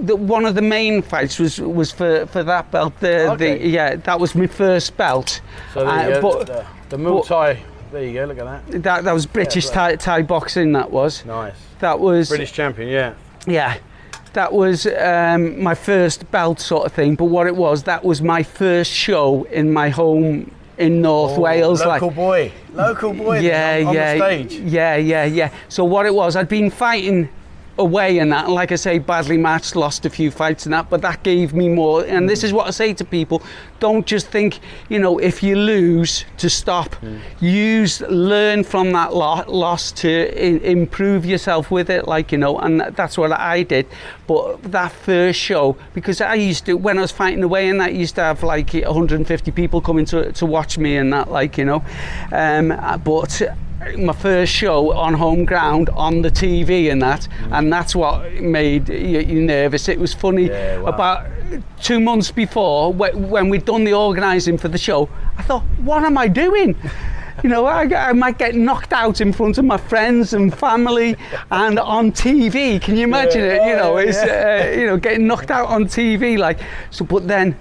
the, 0.00 0.16
one 0.16 0.44
of 0.44 0.54
the 0.54 0.62
main 0.62 1.02
fights 1.02 1.38
was 1.38 1.60
was 1.60 1.90
for, 1.92 2.26
for 2.26 2.42
that 2.42 2.70
belt. 2.70 2.98
The, 3.00 3.30
Okay. 3.32 3.58
the 3.58 3.68
yeah, 3.68 3.96
that 3.96 4.18
was 4.20 4.34
my 4.34 4.46
first 4.46 4.96
belt. 4.96 5.40
So 5.72 5.86
Uh, 5.86 6.20
but- 6.20 6.46
the, 6.46 6.66
the 6.90 6.96
Muay 6.96 7.26
Thai. 7.26 7.62
There 7.92 8.02
you 8.04 8.12
go. 8.14 8.24
Look 8.24 8.38
at 8.38 8.44
that. 8.70 8.82
That 8.82 9.04
that 9.04 9.12
was 9.12 9.24
British 9.26 9.66
right. 9.66 9.98
Thai, 10.00 10.18
Thai 10.18 10.22
boxing. 10.22 10.72
That 10.72 10.90
was. 10.90 11.24
Nice. 11.24 11.54
That 11.78 12.00
was 12.00 12.28
British 12.28 12.52
champion. 12.52 12.88
Yeah. 12.88 13.14
yeah. 13.46 13.76
That 14.32 14.52
was 14.52 14.84
um, 14.86 15.62
my 15.62 15.76
first 15.76 16.28
belt 16.32 16.58
sort 16.58 16.86
of 16.86 16.92
thing. 16.92 17.14
But 17.14 17.26
what 17.26 17.46
it 17.46 17.54
was, 17.54 17.84
that 17.84 18.04
was 18.04 18.20
my 18.20 18.42
first 18.42 18.90
show 18.90 19.44
in 19.44 19.72
my 19.72 19.90
home 19.90 20.50
in 20.76 21.00
North 21.00 21.38
Oh, 21.38 21.42
Wales. 21.42 21.84
Local 21.84 22.08
like 22.08 22.16
boy. 22.16 22.52
Local 22.72 23.12
boy. 23.14 23.38
yeah, 23.38 23.84
on, 23.86 23.94
yeah, 23.94 24.12
On 24.12 24.18
the 24.18 24.24
stage. 24.48 24.54
yeah, 24.58 24.96
yeah, 24.96 25.24
yeah. 25.24 25.50
So 25.68 25.84
what 25.84 26.04
it 26.04 26.14
was, 26.14 26.34
I'd 26.34 26.48
been 26.48 26.70
fighting 26.70 27.28
away 27.78 28.18
and 28.18 28.32
that, 28.32 28.44
and 28.44 28.54
like 28.54 28.72
I 28.72 28.76
say, 28.76 28.98
badly 28.98 29.36
matched, 29.36 29.76
lost 29.76 30.06
a 30.06 30.10
few 30.10 30.30
fights 30.30 30.66
and 30.66 30.72
that, 30.72 30.88
but 30.90 31.02
that 31.02 31.22
gave 31.22 31.54
me 31.54 31.68
more. 31.68 32.04
And 32.04 32.28
this 32.28 32.44
is 32.44 32.52
what 32.52 32.66
I 32.66 32.70
say 32.70 32.94
to 32.94 33.04
people: 33.04 33.42
don't 33.80 34.06
just 34.06 34.28
think, 34.28 34.60
you 34.88 34.98
know, 34.98 35.18
if 35.18 35.42
you 35.42 35.56
lose, 35.56 36.24
to 36.38 36.48
stop. 36.48 36.96
Use, 37.40 38.00
learn 38.02 38.64
from 38.64 38.92
that 38.92 39.14
lo- 39.14 39.44
loss 39.46 39.92
to 39.92 40.70
improve 40.70 41.24
yourself 41.24 41.70
with 41.70 41.90
it, 41.90 42.06
like 42.06 42.32
you 42.32 42.38
know, 42.38 42.58
and 42.58 42.80
that's 42.80 43.18
what 43.18 43.32
I 43.32 43.62
did. 43.62 43.86
But 44.26 44.62
that 44.64 44.92
first 44.92 45.38
show, 45.38 45.76
because 45.92 46.20
I 46.20 46.34
used 46.34 46.66
to, 46.66 46.74
when 46.74 46.98
I 46.98 47.02
was 47.02 47.12
fighting 47.12 47.42
away 47.42 47.68
and 47.68 47.80
that, 47.80 47.94
used 47.94 48.14
to 48.16 48.22
have 48.22 48.42
like 48.42 48.72
150 48.72 49.50
people 49.50 49.80
coming 49.80 50.04
to 50.06 50.32
to 50.32 50.46
watch 50.46 50.78
me 50.78 50.96
and 50.96 51.12
that, 51.12 51.30
like 51.30 51.58
you 51.58 51.64
know, 51.64 51.84
um, 52.32 52.68
but 53.04 53.42
my 53.98 54.12
first 54.12 54.52
show 54.52 54.92
on 54.92 55.14
home 55.14 55.44
ground 55.44 55.88
on 55.90 56.22
the 56.22 56.30
TV 56.30 56.90
and 56.90 57.02
that, 57.02 57.28
and 57.50 57.72
that's 57.72 57.94
what 57.94 58.32
made 58.40 58.88
you, 58.88 59.20
you 59.20 59.42
nervous. 59.42 59.88
It 59.88 59.98
was 59.98 60.14
funny. 60.14 60.46
Yeah, 60.46 60.78
wow. 60.78 60.88
About 60.88 61.26
two 61.82 62.00
months 62.00 62.30
before, 62.30 62.92
when 62.92 63.48
we'd 63.48 63.64
done 63.64 63.84
the 63.84 63.92
organising 63.94 64.56
for 64.58 64.68
the 64.68 64.78
show, 64.78 65.08
I 65.36 65.42
thought, 65.42 65.62
what 65.82 66.02
am 66.04 66.16
I 66.18 66.28
doing? 66.28 66.76
You 67.42 67.50
know, 67.50 67.66
I, 67.66 67.82
I 67.82 68.12
might 68.12 68.38
get 68.38 68.54
knocked 68.54 68.92
out 68.92 69.20
in 69.20 69.32
front 69.32 69.58
of 69.58 69.64
my 69.66 69.76
friends 69.76 70.32
and 70.32 70.56
family 70.56 71.16
and 71.50 71.78
on 71.80 72.12
TV. 72.12 72.80
Can 72.80 72.96
you 72.96 73.04
imagine 73.04 73.42
Yeah. 73.42 73.54
it? 73.64 73.68
You 73.70 73.76
know, 73.76 73.94
Oh, 73.94 73.96
it's 73.96 74.16
yeah. 74.24 74.70
uh, 74.72 74.78
you 74.78 74.86
know 74.86 74.96
getting 74.96 75.26
knocked 75.26 75.50
out 75.50 75.66
on 75.68 75.84
TV 75.86 76.38
like 76.38 76.60
so. 76.90 77.04
But 77.04 77.26
then, 77.28 77.54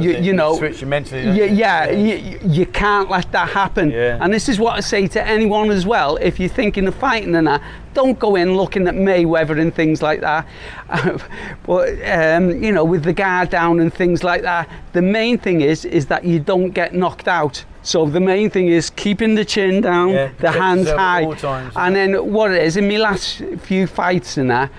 you, 0.00 0.16
you 0.16 0.32
know, 0.32 0.56
switch 0.56 0.80
your 0.80 0.88
mentally. 0.88 1.22
yeah, 1.22 1.44
you? 1.44 1.54
yeah, 1.54 1.90
you, 1.90 2.38
you 2.44 2.66
can't 2.66 3.10
let 3.10 3.30
that 3.32 3.50
happen. 3.50 3.90
Yeah. 3.90 4.18
And 4.20 4.32
this 4.32 4.48
is 4.48 4.58
what 4.58 4.76
I 4.76 4.80
say 4.80 5.06
to 5.08 5.26
anyone 5.26 5.70
as 5.70 5.84
well. 5.86 6.16
If 6.16 6.40
you're 6.40 6.48
thinking 6.48 6.86
of 6.86 6.94
fighting 6.94 7.34
and 7.34 7.46
that, 7.46 7.62
don't 7.92 8.18
go 8.18 8.34
in 8.36 8.56
looking 8.56 8.88
at 8.88 8.94
Mayweather 8.94 9.60
and 9.60 9.74
things 9.74 10.02
like 10.02 10.20
that. 10.20 10.46
but 11.66 11.88
um, 12.10 12.62
you 12.62 12.72
know, 12.72 12.84
with 12.84 13.04
the 13.04 13.12
guard 13.12 13.50
down 13.50 13.80
and 13.80 13.92
things 13.92 14.24
like 14.24 14.42
that, 14.42 14.68
the 14.92 15.02
main 15.02 15.38
thing 15.38 15.60
is 15.60 15.84
is 15.84 16.06
that 16.06 16.24
you 16.24 16.40
don't 16.40 16.70
get 16.70 16.94
knocked 16.94 17.28
out. 17.28 17.64
So 17.82 18.06
the 18.06 18.20
main 18.20 18.48
thing 18.48 18.68
is 18.68 18.88
keeping 18.88 19.34
the 19.34 19.44
chin 19.44 19.82
down, 19.82 20.08
Yeah, 20.10 20.30
the 20.38 20.50
hands 20.50 20.88
high, 20.88 21.30
times. 21.34 21.74
and 21.76 21.94
then 21.94 22.32
what 22.32 22.50
it 22.50 22.62
is 22.62 22.78
in 22.78 22.88
my 22.88 22.96
last 22.96 23.42
few 23.60 23.86
fights 23.86 24.38
and 24.38 24.50
that. 24.50 24.70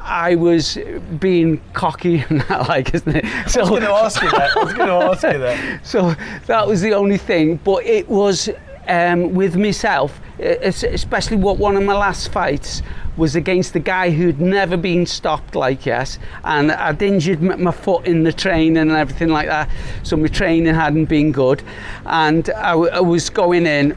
I 0.00 0.34
was 0.34 0.78
being 1.18 1.60
cocky 1.72 2.24
and 2.28 2.40
that, 2.48 2.68
like, 2.68 2.94
isn't 2.94 3.16
it? 3.16 3.24
So, 3.48 3.60
I 3.60 3.62
was 3.62 3.70
going 3.70 3.82
to 3.82 3.90
ask 3.90 4.22
you 4.22 4.30
that. 4.30 4.56
I 4.56 4.64
was 4.64 4.72
going 4.72 4.88
to 5.00 5.06
ask 5.06 5.22
you 5.22 5.38
that. 5.38 5.86
so 5.86 6.14
that 6.46 6.66
was 6.66 6.80
the 6.80 6.92
only 6.92 7.18
thing. 7.18 7.56
But 7.56 7.84
it 7.84 8.08
was 8.08 8.48
um, 8.88 9.34
with 9.34 9.56
myself, 9.56 10.20
especially 10.38 11.36
what 11.36 11.58
one 11.58 11.76
of 11.76 11.82
my 11.82 11.94
last 11.94 12.32
fights 12.32 12.82
was 13.16 13.36
against 13.36 13.76
a 13.76 13.80
guy 13.80 14.10
who'd 14.10 14.40
never 14.40 14.76
been 14.76 15.04
stopped 15.04 15.54
like 15.54 15.84
yes 15.84 16.18
and 16.44 16.72
I'd 16.72 17.02
injured 17.02 17.42
my 17.42 17.70
foot 17.70 18.06
in 18.06 18.22
the 18.22 18.32
training 18.32 18.78
and 18.78 18.92
everything 18.92 19.28
like 19.28 19.48
that 19.48 19.68
so 20.02 20.16
my 20.16 20.28
training 20.28 20.74
hadn't 20.74 21.06
been 21.06 21.30
good 21.30 21.62
and 22.06 22.48
I 22.50 22.74
was 23.00 23.28
going 23.28 23.66
in 23.66 23.96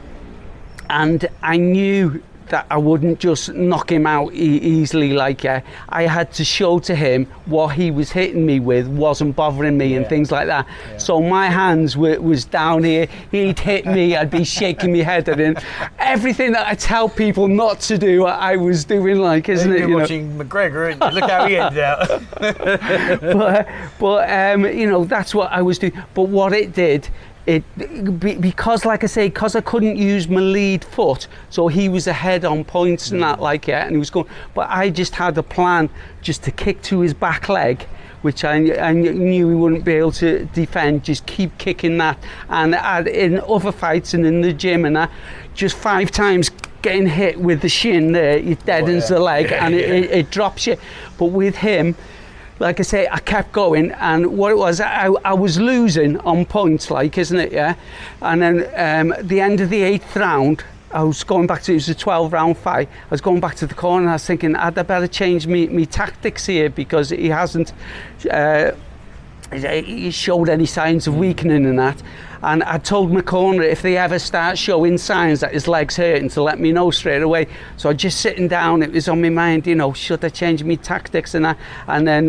and 0.90 1.26
I 1.42 1.56
knew 1.56 2.22
that 2.48 2.66
I 2.70 2.76
wouldn't 2.78 3.18
just 3.20 3.52
knock 3.54 3.90
him 3.90 4.06
out 4.06 4.32
e- 4.34 4.58
easily 4.58 5.12
like 5.12 5.44
uh, 5.44 5.60
I 5.88 6.02
had 6.02 6.32
to 6.34 6.44
show 6.44 6.78
to 6.80 6.94
him 6.94 7.26
what 7.46 7.68
he 7.68 7.90
was 7.90 8.10
hitting 8.12 8.44
me 8.44 8.60
with 8.60 8.86
wasn't 8.86 9.36
bothering 9.36 9.76
me 9.78 9.96
and 9.96 10.06
things 10.06 10.30
like 10.30 10.46
that 10.46 10.66
so 10.98 11.20
my 11.20 11.46
hands 11.48 11.96
were 11.96 12.20
was 12.20 12.44
down 12.44 12.84
here 12.84 13.06
he'd 13.30 13.58
hit 13.58 13.86
me 13.86 14.16
I'd 14.16 14.30
be 14.30 14.44
shaking 14.44 14.92
my 14.92 14.98
head 14.98 15.28
at 15.28 15.38
him 15.38 15.56
everything 15.98 16.52
that 16.52 16.66
I 16.66 16.74
tell 16.74 17.08
people 17.08 17.48
not 17.48 17.80
to 17.80 17.98
do 17.98 18.26
I 18.26 18.56
was 18.56 18.84
doing 18.84 19.18
like 19.18 19.48
isn't 19.48 19.70
You've 19.70 19.80
it 19.80 19.88
you 19.88 19.88
know? 19.88 19.98
watching 19.98 20.38
McGregor, 20.38 20.90
ain't 20.92 21.02
you? 21.02 21.20
Look 21.20 21.30
how 21.30 21.46
he 21.46 21.56
ended 21.56 21.82
out. 21.82 22.08
but 23.20 23.68
but 23.98 24.30
um, 24.30 24.64
you 24.66 24.86
know 24.86 25.04
that's 25.04 25.34
what 25.34 25.50
I 25.52 25.62
was 25.62 25.78
doing. 25.78 25.92
But 26.14 26.24
what 26.24 26.52
it 26.52 26.72
did, 26.74 27.08
it 27.46 28.40
because 28.40 28.84
like 28.84 29.04
I 29.04 29.06
say, 29.06 29.28
because 29.28 29.54
I 29.54 29.60
couldn't 29.60 29.96
use 29.96 30.28
my 30.28 30.40
lead 30.40 30.84
foot, 30.84 31.26
so 31.50 31.68
he 31.68 31.88
was 31.88 32.06
ahead 32.06 32.44
on 32.44 32.64
points 32.64 33.10
and 33.10 33.22
that 33.22 33.38
mm. 33.38 33.42
like 33.42 33.66
yeah, 33.66 33.84
and 33.84 33.92
he 33.92 33.98
was 33.98 34.10
going. 34.10 34.26
But 34.54 34.70
I 34.70 34.90
just 34.90 35.14
had 35.14 35.36
a 35.36 35.42
plan 35.42 35.90
just 36.22 36.42
to 36.44 36.50
kick 36.50 36.80
to 36.82 37.00
his 37.00 37.14
back 37.14 37.48
leg. 37.48 37.86
Which 38.22 38.42
I, 38.42 38.54
I 38.78 38.92
knew 38.92 39.50
he 39.50 39.54
wouldn't 39.54 39.84
be 39.84 39.92
able 39.92 40.12
to 40.12 40.46
defend, 40.46 41.04
just 41.04 41.26
keep 41.26 41.58
kicking 41.58 41.98
that. 41.98 42.16
And 42.48 42.74
in 43.06 43.38
other 43.40 43.70
fights 43.70 44.14
and 44.14 44.24
in 44.24 44.40
the 44.40 44.50
gym 44.54 44.86
and 44.86 44.96
that, 44.96 45.10
just 45.52 45.76
five 45.76 46.10
times 46.10 46.50
getting 46.80 47.06
hit 47.06 47.38
with 47.38 47.60
the 47.60 47.68
shin 47.68 48.12
there, 48.12 48.38
it 48.38 48.58
oh, 48.62 48.66
deadens 48.66 49.10
yeah. 49.10 49.16
the 49.16 49.22
leg 49.22 49.52
and 49.52 49.74
it, 49.74 49.90
it, 49.90 50.10
it 50.10 50.30
drops 50.30 50.66
you. 50.66 50.78
But 51.18 51.26
with 51.26 51.56
him, 51.56 51.96
like 52.58 52.78
I 52.78 52.82
say, 52.82 53.08
I 53.10 53.18
kept 53.18 53.52
going, 53.52 53.90
and 53.92 54.38
what 54.38 54.52
it 54.52 54.56
was, 54.56 54.80
I, 54.80 55.06
I 55.24 55.34
was 55.34 55.58
losing 55.58 56.18
on 56.20 56.44
points, 56.44 56.90
like, 56.90 57.18
isn't 57.18 57.38
it? 57.38 57.52
Yeah. 57.52 57.74
And 58.22 58.42
then 58.42 59.10
um, 59.10 59.14
the 59.26 59.40
end 59.40 59.60
of 59.60 59.70
the 59.70 59.82
eighth 59.82 60.16
round, 60.16 60.64
I 60.92 61.02
was 61.02 61.24
going 61.24 61.48
back 61.48 61.62
to 61.62 61.72
it 61.72 61.76
was 61.76 61.88
a 61.88 61.94
12 61.94 62.32
round 62.32 62.56
fight. 62.56 62.88
I 62.88 63.10
was 63.10 63.20
going 63.20 63.40
back 63.40 63.56
to 63.56 63.66
the 63.66 63.74
corner 63.74 64.02
and 64.02 64.10
I 64.10 64.12
was 64.14 64.24
thinking, 64.24 64.54
I'd 64.54 64.74
better 64.74 65.08
change 65.08 65.46
me, 65.48 65.66
me 65.66 65.86
tactics 65.86 66.46
here 66.46 66.70
because 66.70 67.10
he 67.10 67.28
hasn't 67.30 67.72
uh, 68.30 68.70
he 69.52 70.10
showed 70.10 70.48
any 70.48 70.66
signs 70.66 71.06
of 71.06 71.16
weakening 71.16 71.66
and 71.66 71.78
that. 71.78 72.00
And 72.44 72.62
I 72.64 72.76
told 72.76 73.10
my 73.10 73.22
corner 73.22 73.62
if 73.62 73.80
they 73.80 73.96
ever 73.96 74.18
start 74.18 74.58
showing 74.58 74.98
signs 74.98 75.40
that 75.40 75.54
his 75.54 75.66
legs 75.66 75.96
hurting 75.96 76.28
to 76.28 76.42
let 76.42 76.60
me 76.60 76.72
know 76.72 76.90
straight 76.90 77.22
away. 77.22 77.46
So 77.78 77.88
I 77.88 77.94
just 77.94 78.20
sitting 78.20 78.48
down, 78.48 78.82
it 78.82 78.92
was 78.92 79.08
on 79.08 79.22
my 79.22 79.30
mind, 79.30 79.66
you 79.66 79.74
know, 79.74 79.94
should 79.94 80.22
I 80.22 80.28
change 80.28 80.62
my 80.62 80.74
tactics 80.74 81.34
and 81.34 81.46
that? 81.46 81.58
And 81.88 82.06
then 82.06 82.26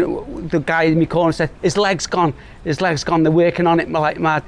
the 0.48 0.60
guy 0.60 0.84
in 0.84 1.00
my 1.00 1.06
corner 1.06 1.34
said, 1.34 1.50
his 1.62 1.76
leg's 1.76 2.08
gone, 2.08 2.34
his 2.64 2.80
leg's 2.80 3.04
gone, 3.04 3.24
they're 3.24 3.32
working 3.32 3.68
on 3.68 3.82
it 3.82 3.92
like 3.92 4.18
mad. 4.18 4.46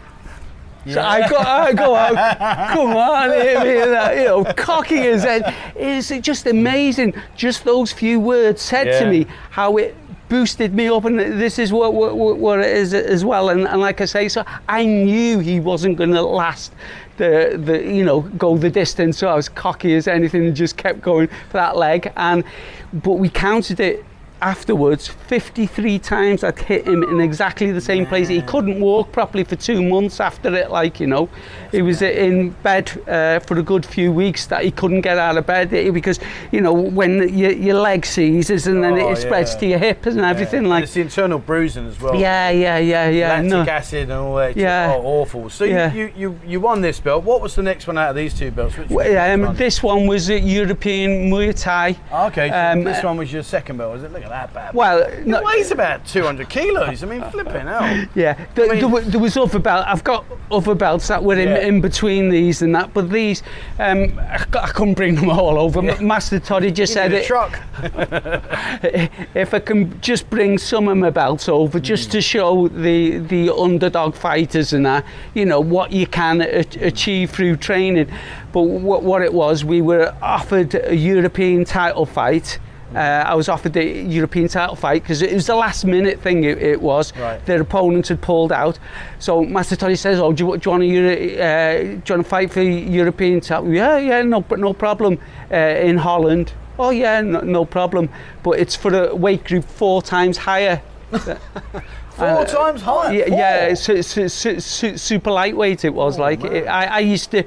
So 0.87 1.01
I 1.01 1.27
go, 1.27 1.35
I 1.35 1.73
go 1.73 1.95
out, 1.95 2.71
come 2.71 2.95
on, 2.95 3.31
hit 3.31 3.59
me, 3.59 3.91
that, 3.91 4.15
you 4.15 4.23
know, 4.23 4.45
cocky 4.53 4.99
as 4.99 5.23
head. 5.23 5.53
It's 5.75 6.11
it 6.11 6.23
just 6.23 6.47
amazing. 6.47 7.13
Just 7.35 7.65
those 7.65 7.91
few 7.91 8.21
words 8.21 8.61
said 8.61 8.97
to 9.01 9.11
me 9.11 9.27
how 9.49 9.75
it 9.75 9.97
boosted 10.29 10.73
me 10.73 10.87
up, 10.87 11.05
and 11.05 11.19
this 11.19 11.59
is 11.59 11.71
what 11.71 11.93
what, 11.93 12.37
what- 12.37 12.59
it 12.59 12.75
is 12.75 12.93
as 12.93 13.23
well. 13.23 13.49
And, 13.49 13.67
and 13.67 13.79
like 13.79 14.01
I 14.01 14.05
say, 14.05 14.27
so 14.29 14.43
I 14.67 14.85
knew 14.85 15.39
he 15.39 15.59
wasn't 15.59 15.97
going 15.97 16.11
to 16.11 16.21
last. 16.21 16.73
The, 17.17 17.59
the 17.63 17.83
you 17.83 18.05
know 18.05 18.21
go 18.21 18.57
the 18.57 18.69
distance 18.69 19.17
so 19.17 19.27
I 19.27 19.33
was 19.33 19.49
cocky 19.49 19.95
as 19.95 20.07
anything 20.07 20.45
and 20.45 20.55
just 20.55 20.77
kept 20.77 21.01
going 21.01 21.29
for 21.49 21.53
that 21.53 21.75
leg 21.75 22.11
and 22.15 22.43
but 22.93 23.13
we 23.13 23.27
counted 23.27 23.79
it 23.79 24.05
afterwards 24.41 25.07
53 25.07 25.99
times 25.99 26.43
I'd 26.43 26.59
hit 26.59 26.85
him 26.87 27.03
in 27.03 27.19
exactly 27.19 27.71
the 27.71 27.81
same 27.81 28.05
place 28.05 28.27
he 28.27 28.41
couldn't 28.41 28.79
walk 28.79 29.11
properly 29.11 29.43
for 29.43 29.55
two 29.55 29.81
months 29.81 30.19
after 30.19 30.53
it 30.55 30.69
like 30.71 30.99
you 30.99 31.07
know 31.07 31.29
he 31.71 31.81
was 31.81 32.01
in 32.01 32.51
bed 32.63 32.91
uh, 33.07 33.39
for 33.39 33.57
a 33.57 33.63
good 33.63 33.85
few 33.85 34.11
weeks 34.11 34.45
that 34.47 34.63
he 34.63 34.71
couldn't 34.71 35.01
get 35.01 35.17
out 35.17 35.37
of 35.37 35.45
bed 35.45 35.73
eh, 35.73 35.89
because 35.89 36.19
you 36.51 36.61
know 36.61 36.73
when 36.73 37.35
your, 37.37 37.51
your 37.51 37.75
leg 37.79 38.05
seizes 38.05 38.67
and 38.67 38.83
then 38.83 38.93
Oh, 38.97 39.11
it 39.11 39.17
spreads 39.17 39.53
yeah. 39.53 39.59
to 39.59 39.65
your 39.67 39.79
hip 39.79 40.05
and 40.05 40.19
everything 40.21 40.63
Yeah. 40.63 40.69
like 40.69 40.83
It's 40.83 40.93
the 40.93 41.01
internal 41.01 41.39
bruising 41.39 41.87
as 41.87 41.99
well. 41.99 42.15
yeah 42.15 42.49
yeah 42.49 42.77
yeah 42.77 43.09
yeah 43.09 43.29
Lactic 43.29 43.49
no. 43.49 43.61
acid 43.63 44.03
and 44.03 44.11
all 44.13 44.35
that. 44.35 44.55
Yeah. 44.57 44.93
Oh, 44.95 45.01
awful. 45.21 45.49
So 45.49 45.63
Yeah. 45.65 45.93
you, 45.93 46.11
you, 46.15 46.39
you, 46.45 46.59
won 46.59 46.81
this 46.81 46.99
belt. 46.99 47.23
What 47.23 47.41
was 47.41 47.55
the 47.55 47.61
next 47.63 47.87
one 47.87 47.97
out 47.97 48.09
of 48.09 48.15
these 48.15 48.33
two 48.33 48.51
belts? 48.51 48.77
Which 48.77 48.89
Well, 48.89 49.47
um, 49.47 49.55
this 49.55 49.83
one 49.83 50.07
was 50.07 50.29
a 50.29 50.39
European 50.39 51.29
Muay 51.29 51.59
Thai 51.59 51.95
Okay, 52.27 52.49
so 52.49 52.55
um, 52.55 52.83
this 52.83 53.03
one 53.03 53.17
was 53.17 53.31
your 53.31 53.43
second 53.43 53.77
belt, 53.77 53.97
is 53.97 54.03
it? 54.03 54.11
Look 54.11 54.23
at 54.31 54.53
that 54.53 54.53
bad. 54.53 54.73
well 54.73 54.99
it 54.99 55.25
no, 55.25 55.41
weighs 55.43 55.71
about 55.71 56.05
200 56.05 56.49
kilos. 56.49 57.03
I 57.03 57.07
mean, 57.07 57.23
flipping 57.31 57.67
hell. 57.67 58.05
Yeah, 58.15 58.33
there, 58.55 58.65
I 58.65 58.69
mean- 58.69 58.79
there, 58.79 58.87
wa- 58.87 58.99
there 59.01 59.19
was 59.19 59.37
other 59.37 59.59
belts. 59.59 59.85
I've 59.87 60.03
got 60.03 60.25
other 60.51 60.75
belts 60.75 61.07
that 61.07 61.23
were 61.23 61.35
in, 61.35 61.49
Yeah. 61.49 61.59
in 61.67 61.81
between 61.81 62.29
these 62.29 62.61
and 62.61 62.73
that, 62.75 62.93
but 62.93 63.09
these 63.09 63.43
um, 63.79 64.17
I, 64.19 64.43
I 64.53 64.67
couldn't 64.69 64.93
bring 64.95 65.15
them 65.15 65.29
all 65.29 65.57
over. 65.57 65.81
Yeah. 65.81 65.99
Master 66.01 66.39
Toddy 66.39 66.71
just 66.71 66.91
You 66.91 66.93
said 66.95 67.13
it, 67.13 67.25
truck. 67.25 67.59
if 69.35 69.53
I 69.53 69.59
can 69.59 69.99
just 70.01 70.29
bring 70.29 70.57
some 70.57 70.87
of 70.87 70.97
my 70.97 71.09
belts 71.09 71.49
over, 71.49 71.79
just 71.79 72.11
to 72.11 72.21
show 72.21 72.67
the 72.67 73.19
the 73.19 73.53
underdog 73.53 74.15
fighters 74.15 74.73
and 74.73 74.85
that, 74.85 75.05
you 75.33 75.45
know 75.45 75.59
what 75.59 75.91
you 75.91 76.07
can 76.07 76.41
a- 76.41 76.65
achieve 76.81 77.31
through 77.31 77.57
training. 77.57 78.09
But 78.53 78.61
what, 78.63 79.03
what 79.03 79.21
it 79.21 79.33
was, 79.33 79.63
we 79.65 79.81
were 79.81 80.15
offered 80.21 80.73
a 80.75 80.95
European 80.95 81.65
title 81.65 82.05
fight. 82.05 82.59
Uh, 82.95 82.99
I 82.99 83.35
was 83.35 83.49
offered 83.49 83.73
the 83.73 83.83
European 83.85 84.47
title 84.47 84.75
fight 84.75 85.03
because 85.03 85.21
it 85.21 85.33
was 85.33 85.47
the 85.47 85.55
last 85.55 85.83
minute 85.85 86.21
thing. 86.21 86.43
It, 86.45 86.57
it 86.59 86.81
was 86.81 87.13
Right. 87.17 87.45
their 87.45 87.61
opponents 87.61 88.09
had 88.09 88.21
pulled 88.21 88.51
out. 88.51 88.79
So 89.19 89.43
Master 89.43 89.75
Toddy 89.75 89.95
says, 89.97 90.19
"Oh, 90.19 90.31
do 90.31 90.45
you, 90.47 90.57
do 90.57 90.69
you 90.69 90.71
want 90.71 90.83
to 90.83 91.39
uh, 91.39 91.77
do 91.77 91.83
you 91.87 91.91
want 91.91 92.03
to 92.05 92.23
fight 92.23 92.51
for 92.51 92.61
European 92.61 93.41
title?" 93.41 93.73
Yeah, 93.73 93.97
yeah, 93.97 94.21
no, 94.21 94.43
no 94.57 94.73
problem. 94.73 95.19
Uh, 95.51 95.55
in 95.55 95.97
Holland. 95.97 96.53
Oh 96.79 96.91
yeah, 96.91 97.21
no, 97.21 97.41
no 97.41 97.65
problem. 97.65 98.07
But 98.43 98.59
it's 98.59 98.75
for 98.75 98.93
a 98.93 99.13
weight 99.15 99.43
group 99.43 99.65
four 99.65 100.01
times 100.01 100.37
higher. 100.37 100.81
Four 102.17 102.45
times 102.45 102.81
higher. 102.81 103.09
Uh, 103.09 103.11
Yeah, 103.11 103.27
Four. 103.27 103.37
yeah, 103.37 103.73
su- 103.75 104.01
su- 104.01 104.27
su- 104.29 104.59
su- 104.59 104.97
super 104.97 105.31
lightweight 105.31 105.85
it 105.85 105.93
was 105.93 106.17
Oh, 106.17 106.23
like. 106.23 106.43
It, 106.43 106.65
I, 106.67 106.85
I 106.85 106.99
used 106.99 107.29
to 107.31 107.43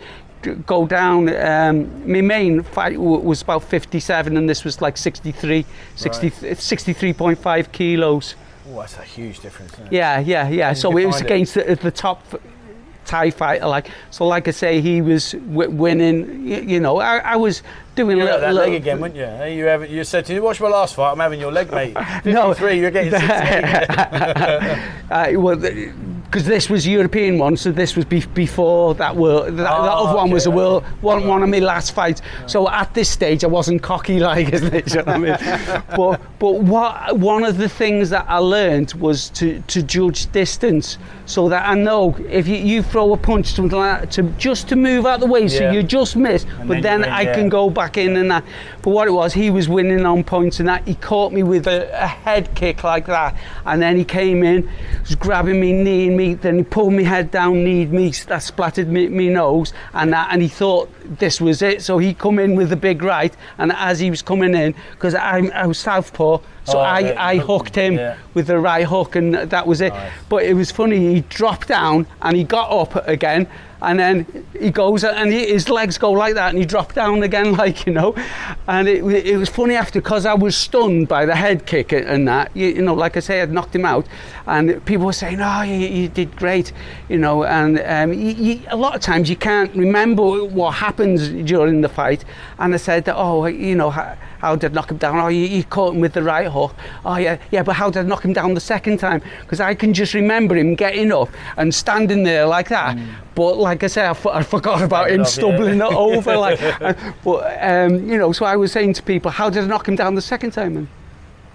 go 0.67 0.87
down, 0.87 1.29
um, 1.37 2.11
my 2.11 2.21
main 2.21 2.63
fight 2.63 2.95
w- 2.95 3.21
was 3.21 3.43
about 3.43 3.63
57 3.65 4.37
and 4.37 4.49
this 4.49 4.65
was 4.65 4.81
like 4.81 4.97
63, 4.97 5.65
60, 5.97 6.31
63.5 6.31 7.73
kilos. 7.73 8.35
Oh, 8.73 8.81
that's 8.81 8.97
a 8.99 9.03
huge 9.03 9.41
difference. 9.41 9.73
Yeah, 9.91 10.21
yeah, 10.21 10.49
yeah. 10.49 10.73
So 10.75 10.97
it 10.97 11.05
was 11.07 11.17
find 11.17 11.27
it- 11.27 11.31
against 11.35 11.55
the, 11.55 11.75
the 11.83 11.91
top 11.91 12.23
Thai 13.07 13.31
fighter, 13.31 13.67
like. 13.67 13.91
So, 14.11 14.25
like 14.27 14.47
I 14.47 14.53
say, 14.53 14.81
he 14.81 15.01
was 15.03 15.33
w- 15.33 15.71
winning. 15.71 16.47
You, 16.47 16.61
you 16.61 16.81
know, 16.81 16.99
I, 17.01 17.19
I 17.19 17.37
was 17.37 17.63
doing 17.97 18.19
You 18.19 18.25
little. 18.25 18.41
that 18.41 18.55
leg 18.55 18.75
again, 18.75 19.01
wouldn't 19.01 19.19
you? 19.19 19.55
You, 19.57 19.65
have, 19.65 19.91
you 19.91 20.05
said 20.05 20.27
to 20.27 20.33
me, 20.35 20.39
watch 20.39 20.61
my 20.61 20.69
last 20.69 20.95
fight, 20.95 21.11
I'm 21.11 21.19
having 21.19 21.41
your 21.41 21.51
leg, 21.51 21.73
mate. 21.73 21.95
53, 22.23 22.33
No. 22.33 22.71
you're 22.71 22.91
getting 22.93 23.11
68. 23.19 24.79
Uh, 25.11 25.41
well, 25.41 25.57
because 26.31 26.45
this 26.47 26.71
was 26.71 26.87
European 26.87 27.39
one, 27.39 27.57
so 27.57 27.73
this 27.73 27.97
was 27.97 28.05
be- 28.05 28.25
before 28.35 28.95
that 28.95 29.17
world. 29.17 29.47
That, 29.49 29.57
that 29.57 29.71
Oh, 29.73 30.07
other 30.07 30.17
one 30.17 30.31
was 30.31 30.47
a 30.47 30.51
world 30.51 30.85
one, 31.01 31.27
one 31.27 31.43
of 31.43 31.49
my 31.49 31.59
last 31.59 31.93
fights. 31.93 32.23
So 32.47 32.69
at 32.71 32.95
this 32.95 33.09
stage, 33.11 33.43
I 33.43 33.49
wasn't 33.49 33.83
cocky 33.83 34.21
like, 34.31 34.53
isn't 34.53 34.73
it? 34.73 34.95
You 34.95 35.03
know 35.03 35.13
I 35.13 35.19
mean? 35.19 35.37
but 35.97 36.21
but 36.39 36.53
what 36.61 37.19
one 37.19 37.43
of 37.45 37.59
the 37.59 37.69
things 37.69 38.11
that 38.11 38.27
I 38.29 38.39
learned 38.39 38.93
was 38.95 39.29
to 39.31 39.61
to 39.67 39.83
judge 39.83 40.31
distance, 40.31 40.99
so 41.27 41.49
that 41.49 41.69
I 41.69 41.75
know 41.75 42.15
if 42.29 42.47
you, 42.47 42.57
you 42.57 42.83
throw 42.83 43.13
a 43.13 43.17
punch 43.17 43.49
something 43.49 43.77
like 43.77 44.03
that, 44.03 44.11
to 44.13 44.23
just 44.39 44.69
to 44.69 44.77
move 44.77 45.07
out 45.07 45.19
the 45.19 45.27
way, 45.27 45.49
so 45.49 45.71
you 45.73 45.83
just 45.83 46.15
miss, 46.15 46.45
And 46.61 46.69
but 46.69 46.83
then 46.83 46.83
then, 46.83 47.01
win, 47.01 47.11
I 47.11 47.23
yeah. 47.23 47.35
can 47.35 47.49
go 47.49 47.71
back 47.71 47.97
in 47.97 48.17
and 48.17 48.31
that. 48.31 48.45
But 48.83 48.91
what 48.91 49.09
it 49.09 49.13
was, 49.13 49.33
he 49.33 49.51
was 49.51 49.69
winning 49.69 50.07
on 50.07 50.25
points 50.25 50.61
and 50.61 50.69
that. 50.69 50.87
He 50.87 50.95
caught 50.95 51.33
me 51.33 51.43
with 51.43 51.67
a, 51.67 51.91
a 51.93 52.07
head 52.07 52.55
kick 52.55 52.85
like 52.85 53.07
that, 53.07 53.37
and 53.65 53.81
then 53.83 53.97
he 53.97 54.05
came 54.05 54.43
in, 54.43 54.69
was 55.01 55.15
grabbing 55.17 55.61
me, 55.61 55.73
kneeing 55.73 56.17
me. 56.21 56.35
Then 56.35 56.59
he 56.59 56.65
pulled 56.65 56.93
my 56.93 57.03
head 57.03 57.31
down, 57.31 57.65
kneed 57.65 57.93
me, 57.93 58.11
that 58.29 58.43
splattered 58.43 58.89
me, 58.89 59.09
me 59.09 59.29
nose, 59.29 59.73
and 59.93 60.13
that. 60.13 60.29
And 60.33 60.43
he 60.43 60.49
thought 60.49 60.89
this 61.19 61.41
was 61.41 61.63
it, 61.63 61.83
so 61.83 61.99
he 61.99 62.15
come 62.15 62.39
in 62.39 62.57
with 62.57 62.69
the 62.71 62.77
big 62.77 63.03
right. 63.03 63.35
And 63.59 63.73
as 63.73 64.01
he 64.01 64.11
was 64.11 64.23
coming 64.23 64.55
in, 64.55 64.75
because 64.93 65.15
I, 65.15 65.39
I 65.63 65.67
was 65.67 65.79
southpaw, 65.79 66.39
so 66.65 66.79
Oh, 66.79 66.83
I, 66.83 67.33
I 67.33 67.39
hooked 67.39 67.75
him 67.75 67.95
yeah. 67.95 68.17
with 68.35 68.47
the 68.47 68.59
right 68.59 68.87
hook, 68.87 69.17
and 69.17 69.35
that 69.35 69.67
was 69.67 69.81
it. 69.81 69.93
Nice. 69.93 70.13
But 70.29 70.45
it 70.45 70.55
was 70.55 70.71
funny. 70.71 71.15
He 71.15 71.21
dropped 71.23 71.69
down 71.69 72.07
and 72.23 72.37
he 72.37 72.45
got 72.45 72.71
up 72.71 73.09
again, 73.09 73.49
and 73.83 73.99
then 73.99 74.47
he 74.59 74.71
goes 74.71 75.05
and 75.05 75.33
he, 75.33 75.47
his 75.47 75.69
legs 75.69 75.99
go 75.99 76.11
like 76.11 76.35
that 76.35 76.51
and 76.51 76.59
he 76.59 76.65
dropped 76.65 76.95
down 76.95 77.23
again 77.23 77.53
like 77.63 77.87
you 77.87 77.93
know. 77.93 78.15
And 78.69 78.89
it, 78.89 79.05
it 79.27 79.37
was 79.37 79.49
funny 79.49 79.75
after 79.75 80.01
because 80.01 80.27
I 80.27 80.35
was 80.35 80.57
stunned 80.57 81.09
by 81.09 81.27
the 81.27 81.35
head 81.35 81.67
kick 81.67 81.93
and 81.93 82.29
that 82.29 82.55
you, 82.55 82.69
you 82.69 82.83
know 82.83 82.95
like 82.95 83.17
I 83.17 83.21
say 83.21 83.41
I'd 83.41 83.53
knocked 83.53 83.75
him 83.75 83.85
out. 83.85 84.07
And 84.47 84.85
people 84.85 85.07
were 85.07 85.13
saying 85.13 85.41
oh 85.41 85.63
you, 85.63 85.75
you 85.75 86.09
did 86.09 86.37
great 86.37 86.73
you 87.09 87.19
know. 87.19 87.45
And 87.45 87.81
um, 87.81 88.13
you, 88.13 88.63
a 88.69 88.77
lot 88.77 88.95
of 88.95 89.01
times 89.01 89.31
you 89.31 89.37
can't 89.37 89.75
remember 89.75 90.45
what 90.45 90.73
happens 90.73 91.29
during 91.29 91.81
the 91.81 91.89
fight. 91.89 92.25
And 92.59 92.75
I 92.75 92.79
said 92.79 93.09
oh 93.09 93.47
you 93.47 93.77
know 93.77 93.91
how, 94.41 94.57
did 94.57 94.73
I 94.73 94.75
knock 94.75 94.91
him 94.91 94.97
down? 94.97 95.19
Oh 95.19 95.29
you, 95.29 95.47
you 95.47 95.65
caught 95.65 95.95
him 95.95 96.01
with 96.01 96.13
the 96.13 96.23
right 96.23 96.49
hook. 96.51 96.75
Oh 97.05 97.17
yeah 97.17 97.39
yeah 97.51 97.63
but 97.63 97.75
how 97.75 97.91
did 97.91 98.01
I 98.01 98.03
knock 98.03 98.25
him 98.25 98.33
down 98.33 98.55
the 98.55 98.61
second 98.61 98.99
time? 98.99 99.23
Because 99.43 99.61
I 99.61 99.75
can 99.75 99.93
just 99.93 100.15
remember 100.15 100.57
him 100.57 100.75
getting 100.75 101.13
up 101.13 101.29
and 101.57 101.75
standing 101.75 102.23
there 102.23 102.47
like 102.47 102.69
that. 102.69 102.97
Mm. 102.97 103.09
but 103.35 103.57
like 103.57 103.83
I 103.85 103.87
say 103.87 104.07
I, 104.07 104.15
I 104.33 104.43
forgot 104.43 104.83
about 104.83 105.11
him 105.11 105.25
stumbling 105.25 105.79
yeah. 105.79 105.87
over 106.07 106.37
like 106.37 106.59
but 107.25 107.59
um, 107.61 108.09
you 108.09 108.19
know 108.19 108.33
so 108.33 108.45
I 108.45 108.57
was 108.57 108.73
saying 108.73 108.95
to 108.95 109.03
people 109.03 109.31
how 109.31 109.51
did 109.51 109.65
I 109.65 109.67
knock 109.67 109.87
him 109.87 109.97
down 109.97 110.15
the 110.15 110.23
second 110.23 110.53
time 110.53 110.77
and 110.77 110.89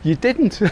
you 0.03 0.15
didn't. 0.15 0.61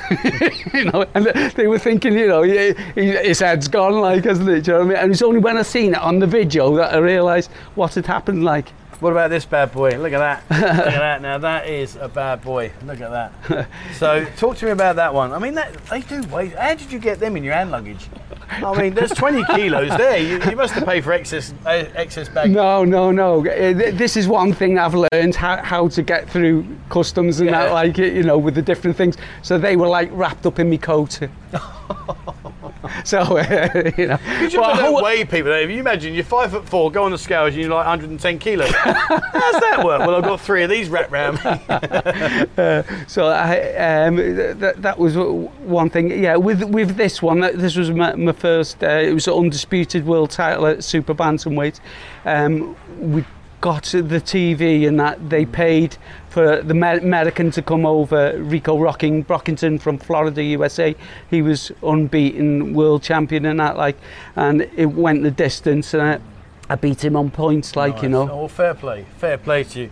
You 0.74 0.86
know 0.86 1.06
and 1.14 1.26
they 1.56 1.68
were 1.68 1.80
thinking 1.80 2.14
you 2.14 2.28
know 2.28 2.42
his 2.44 3.40
head's 3.40 3.68
gone 3.68 4.00
like 4.00 4.24
hasn't 4.26 4.50
it 4.50 4.68
you 4.68 4.74
know 4.74 4.80
what 4.80 4.86
I 4.86 4.90
mean? 4.90 4.98
And 4.98 5.12
it's 5.12 5.22
only 5.22 5.40
when 5.40 5.58
I 5.58 5.62
seen 5.62 5.94
it 5.94 6.00
on 6.00 6.20
the 6.20 6.28
video 6.28 6.76
that 6.78 6.94
I 6.94 6.98
realised 6.98 7.52
what 7.76 7.94
had 7.96 8.06
happened 8.06 8.44
like 8.44 8.72
what 9.04 9.12
about 9.12 9.30
this 9.30 9.44
bad 9.44 9.74
boy? 9.74 9.98
Look 9.98 10.14
at 10.14 10.20
that. 10.20 10.44
Look 10.50 10.94
at 10.94 11.00
that. 11.00 11.22
Now 11.22 11.38
that 11.38 11.68
is 11.68 11.98
a 11.98 12.08
bad 12.08 12.42
boy. 12.42 12.72
Look 12.86 13.02
at 13.02 13.12
that. 13.12 13.68
So 13.96 14.26
talk 14.38 14.56
to 14.58 14.66
me 14.66 14.72
about 14.72 14.96
that 14.96 15.14
one. 15.14 15.34
I 15.34 15.40
mean, 15.40 15.56
that, 15.56 15.74
they 15.88 16.02
do 16.02 16.24
weigh. 16.24 16.48
How 16.48 16.74
did 16.74 16.92
you 16.92 17.00
get 17.00 17.20
them 17.20 17.36
in 17.36 17.44
your 17.44 17.54
hand 17.54 17.72
luggage? 17.72 18.08
I 18.50 18.82
mean, 18.82 18.94
there's 18.94 19.12
20 19.12 19.44
kilos 19.56 19.90
there. 19.98 20.18
You, 20.18 20.42
you 20.50 20.56
must 20.56 20.74
have 20.74 20.86
paid 20.86 21.04
for 21.04 21.12
excess 21.12 21.54
uh, 21.66 21.86
excess 21.96 22.30
bag. 22.30 22.52
No, 22.52 22.86
no, 22.86 23.12
no. 23.12 23.40
Uh, 23.40 23.74
this 23.74 24.16
is 24.16 24.28
one 24.28 24.54
thing 24.54 24.80
I've 24.80 24.96
learned 24.96 25.36
how, 25.36 25.58
how 25.58 25.90
to 25.90 26.02
get 26.02 26.30
through 26.30 26.66
customs 26.90 27.40
and 27.40 27.50
yeah. 27.50 27.66
that, 27.66 27.74
like 27.74 27.98
you 27.98 28.24
know, 28.24 28.38
with 28.38 28.56
the 28.56 28.62
different 28.62 28.96
things. 28.96 29.18
So 29.42 29.58
they 29.58 29.76
were 29.76 29.88
like 29.88 30.10
wrapped 30.14 30.46
up 30.46 30.60
in 30.60 30.70
my 30.70 30.78
coat. 30.78 31.20
so 33.04 33.20
uh, 33.20 33.92
you 33.98 34.08
know, 34.08 34.20
you 34.42 34.50
should 34.50 34.60
well, 34.60 34.76
whole, 34.76 35.04
weigh 35.04 35.26
people. 35.26 35.52
If 35.52 35.70
you 35.70 35.80
imagine 35.80 36.14
you're 36.14 36.24
five 36.24 36.52
foot 36.52 36.68
four, 36.68 36.92
go 36.92 37.04
on 37.04 37.12
the 37.12 37.18
scales, 37.18 37.54
and 37.54 37.62
you're 37.62 37.70
like 37.70 37.86
110 37.86 38.40
kilos. 38.40 38.72
How's 38.72 39.60
that 39.62 39.82
work? 39.84 40.00
Well, 40.00 40.16
I've 40.16 40.24
got 40.24 40.40
three 40.40 40.64
of 40.64 40.70
these 40.70 40.90
wrapped 40.90 41.12
around 41.12 41.38
uh, 42.58 43.08
so 43.08 43.28
I, 43.28 44.06
um, 44.06 44.18
th- 44.18 44.76
that 44.78 44.98
was 44.98 45.16
one 45.16 45.90
thing. 45.90 46.24
Yeah, 46.24 46.36
with 46.36 46.64
with 46.64 46.96
this 46.96 47.22
one, 47.22 47.40
this 47.42 47.76
was 47.76 47.92
my, 47.92 48.16
my 48.16 48.32
first. 48.32 48.84
Uh, 48.84 48.88
it 48.88 49.14
was 49.14 49.28
an 49.28 49.34
undisputed 49.34 50.06
world 50.06 50.32
title 50.32 50.68
at 50.68 50.84
super 50.84 51.14
bantamweight. 51.14 51.80
Um, 52.26 52.76
we 53.00 53.26
got 53.64 53.84
the 53.84 54.20
TV 54.20 54.86
and 54.86 55.00
that 55.00 55.30
they 55.30 55.46
paid 55.46 55.96
for 56.28 56.62
the 56.62 56.74
American 56.74 57.50
to 57.50 57.62
come 57.62 57.86
over, 57.86 58.38
Rico 58.38 58.78
Rocking 58.78 59.24
Brockington 59.24 59.80
from 59.80 59.98
Florida, 59.98 60.44
USA. 60.44 60.94
He 61.30 61.42
was 61.42 61.72
unbeaten 61.82 62.74
world 62.74 63.04
champion 63.04 63.46
and 63.46 63.62
that, 63.62 63.78
like, 63.78 63.96
and 64.36 64.64
it 64.76 64.88
went 64.88 65.24
the 65.24 65.32
distance. 65.32 65.94
And 65.94 66.04
I, 66.04 66.20
I 66.70 66.76
beat 66.76 67.06
him 67.06 67.16
on 67.16 67.32
points, 67.32 67.78
like 67.78 67.94
nice. 67.94 68.04
you 68.04 68.10
know. 68.10 68.30
Oh, 68.30 68.50
fair 68.50 68.74
play, 68.74 69.06
fair 69.18 69.38
play 69.38 69.64
to 69.64 69.84
you. 69.84 69.90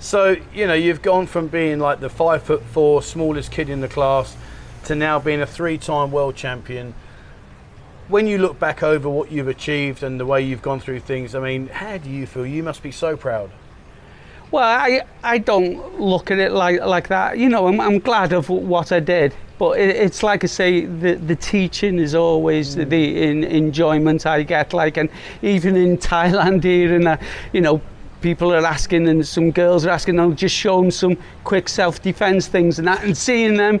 So 0.00 0.36
you 0.52 0.66
know 0.66 0.74
you've 0.74 1.02
gone 1.02 1.28
from 1.28 1.46
being 1.46 1.78
like 1.78 2.00
the 2.00 2.10
five 2.10 2.42
foot 2.42 2.64
four 2.64 3.02
smallest 3.02 3.52
kid 3.52 3.68
in 3.68 3.82
the 3.82 3.88
class 3.88 4.36
to 4.86 4.96
now 4.96 5.20
being 5.20 5.40
a 5.40 5.46
three-time 5.46 6.10
world 6.10 6.34
champion 6.34 6.92
when 8.08 8.26
you 8.26 8.38
look 8.38 8.58
back 8.58 8.82
over 8.82 9.08
what 9.08 9.30
you've 9.30 9.48
achieved 9.48 10.02
and 10.02 10.18
the 10.18 10.26
way 10.26 10.42
you've 10.42 10.62
gone 10.62 10.80
through 10.80 11.00
things, 11.00 11.34
I 11.34 11.40
mean, 11.40 11.68
how 11.68 11.98
do 11.98 12.10
you 12.10 12.26
feel? 12.26 12.46
You 12.46 12.62
must 12.62 12.82
be 12.82 12.92
so 12.92 13.16
proud. 13.16 13.50
Well, 14.50 14.64
I, 14.64 15.00
I 15.24 15.38
don't 15.38 15.98
look 15.98 16.30
at 16.30 16.38
it 16.38 16.52
like, 16.52 16.80
like 16.80 17.08
that. 17.08 17.38
You 17.38 17.48
know, 17.48 17.68
I'm, 17.68 17.80
I'm 17.80 17.98
glad 17.98 18.34
of 18.34 18.50
what 18.50 18.92
I 18.92 19.00
did. 19.00 19.34
But 19.58 19.78
it, 19.78 19.96
it's 19.96 20.22
like 20.22 20.44
I 20.44 20.46
say, 20.46 20.84
the, 20.84 21.14
the 21.14 21.36
teaching 21.36 21.98
is 21.98 22.14
always 22.14 22.76
mm. 22.76 22.86
the 22.88 23.22
in, 23.22 23.44
enjoyment 23.44 24.26
I 24.26 24.42
get. 24.42 24.74
Like, 24.74 24.98
and 24.98 25.08
even 25.40 25.74
in 25.74 25.96
Thailand 26.12 26.64
here, 26.64 26.94
and 26.94 27.08
uh, 27.08 27.16
you 27.54 27.62
know, 27.62 27.80
people 28.20 28.52
are 28.52 28.66
asking, 28.66 29.08
and 29.08 29.26
some 29.26 29.52
girls 29.52 29.86
are 29.86 29.90
asking, 29.90 30.20
I'll 30.20 30.32
just 30.32 30.54
show 30.54 30.82
them 30.82 30.90
some 30.90 31.16
quick 31.44 31.68
self-defense 31.68 32.46
things 32.48 32.78
and 32.78 32.86
that, 32.88 33.04
and 33.04 33.16
seeing 33.16 33.56
them, 33.56 33.80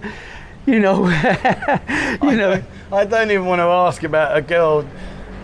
you 0.64 0.78
know, 0.78 1.06
you 2.22 2.36
know. 2.36 2.62
I 2.92 3.06
don't 3.06 3.30
even 3.30 3.46
want 3.46 3.60
to 3.60 3.64
ask 3.64 4.02
about 4.02 4.36
a 4.36 4.42
girl. 4.42 4.86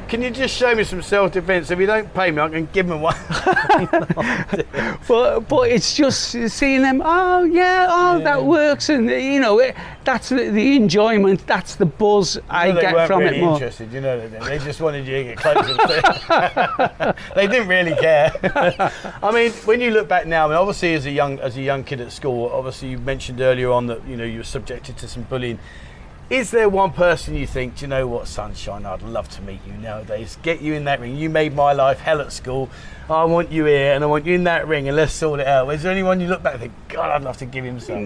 Can 0.06 0.20
you 0.20 0.30
just 0.30 0.54
show 0.54 0.74
me 0.74 0.84
some 0.84 1.00
self-defense? 1.00 1.70
If 1.70 1.78
you 1.78 1.86
don't 1.86 2.12
pay 2.12 2.30
me, 2.30 2.42
I 2.42 2.48
can 2.50 2.68
give 2.72 2.86
them 2.86 3.00
one. 3.00 3.16
but 5.08 5.40
but 5.40 5.70
it's 5.70 5.94
just 5.94 6.30
seeing 6.50 6.82
them. 6.82 7.02
Oh 7.02 7.44
yeah, 7.44 7.86
oh 7.88 8.18
yeah. 8.18 8.24
that 8.24 8.44
works, 8.44 8.90
and 8.90 9.08
you 9.08 9.40
know 9.40 9.58
it, 9.60 9.74
that's 10.04 10.28
the, 10.28 10.50
the, 10.50 10.76
enjoyment. 10.76 11.46
That's 11.46 11.74
the 11.74 11.86
buzz 11.86 12.36
you 12.36 12.42
I 12.50 12.72
get 12.72 13.06
from 13.06 13.20
really 13.20 13.38
it 13.38 13.40
more. 13.40 13.54
Interested, 13.54 13.92
you 13.92 14.02
know, 14.02 14.28
they 14.28 14.58
just 14.58 14.80
wanted 14.82 15.06
you 15.06 15.16
to 15.16 15.24
get 15.24 15.36
closer. 15.38 17.14
they 17.34 17.46
didn't 17.46 17.68
really 17.68 17.94
care. 17.94 18.32
I 19.22 19.30
mean, 19.32 19.52
when 19.64 19.80
you 19.80 19.90
look 19.90 20.08
back 20.08 20.26
now, 20.26 20.46
I 20.46 20.48
mean, 20.48 20.58
obviously 20.58 20.94
as 20.94 21.06
a 21.06 21.10
young 21.10 21.38
as 21.40 21.56
a 21.56 21.62
young 21.62 21.84
kid 21.84 22.02
at 22.02 22.12
school, 22.12 22.50
obviously 22.52 22.90
you 22.90 22.98
mentioned 22.98 23.40
earlier 23.40 23.70
on 23.70 23.86
that 23.86 24.06
you 24.06 24.16
know 24.16 24.24
you 24.24 24.38
were 24.38 24.44
subjected 24.44 24.98
to 24.98 25.08
some 25.08 25.22
bullying 25.24 25.58
is 26.30 26.50
there 26.50 26.68
one 26.68 26.92
person 26.92 27.34
you 27.34 27.46
think, 27.46 27.76
do 27.76 27.82
you 27.82 27.88
know 27.88 28.06
what, 28.06 28.28
Sunshine, 28.28 28.84
I'd 28.84 29.00
love 29.02 29.30
to 29.30 29.42
meet 29.42 29.60
you 29.66 29.72
nowadays? 29.74 30.36
Get 30.42 30.60
you 30.60 30.74
in 30.74 30.84
that 30.84 31.00
ring. 31.00 31.16
You 31.16 31.30
made 31.30 31.54
my 31.54 31.72
life 31.72 32.00
hell 32.00 32.20
at 32.20 32.32
school. 32.32 32.68
I 33.10 33.24
want 33.24 33.50
you 33.50 33.64
here 33.64 33.94
and 33.94 34.04
I 34.04 34.06
want 34.06 34.26
you 34.26 34.34
in 34.34 34.44
that 34.44 34.68
ring 34.68 34.86
and 34.86 34.96
let's 34.96 35.14
sort 35.14 35.40
it 35.40 35.46
out. 35.46 35.68
Is 35.70 35.82
there 35.82 35.92
anyone 35.92 36.20
you 36.20 36.28
look 36.28 36.42
back 36.42 36.54
and 36.54 36.62
think, 36.62 36.72
God, 36.88 37.10
I'd 37.10 37.22
love 37.22 37.38
to 37.38 37.46
give 37.46 37.64
him 37.64 37.80
some? 37.80 38.04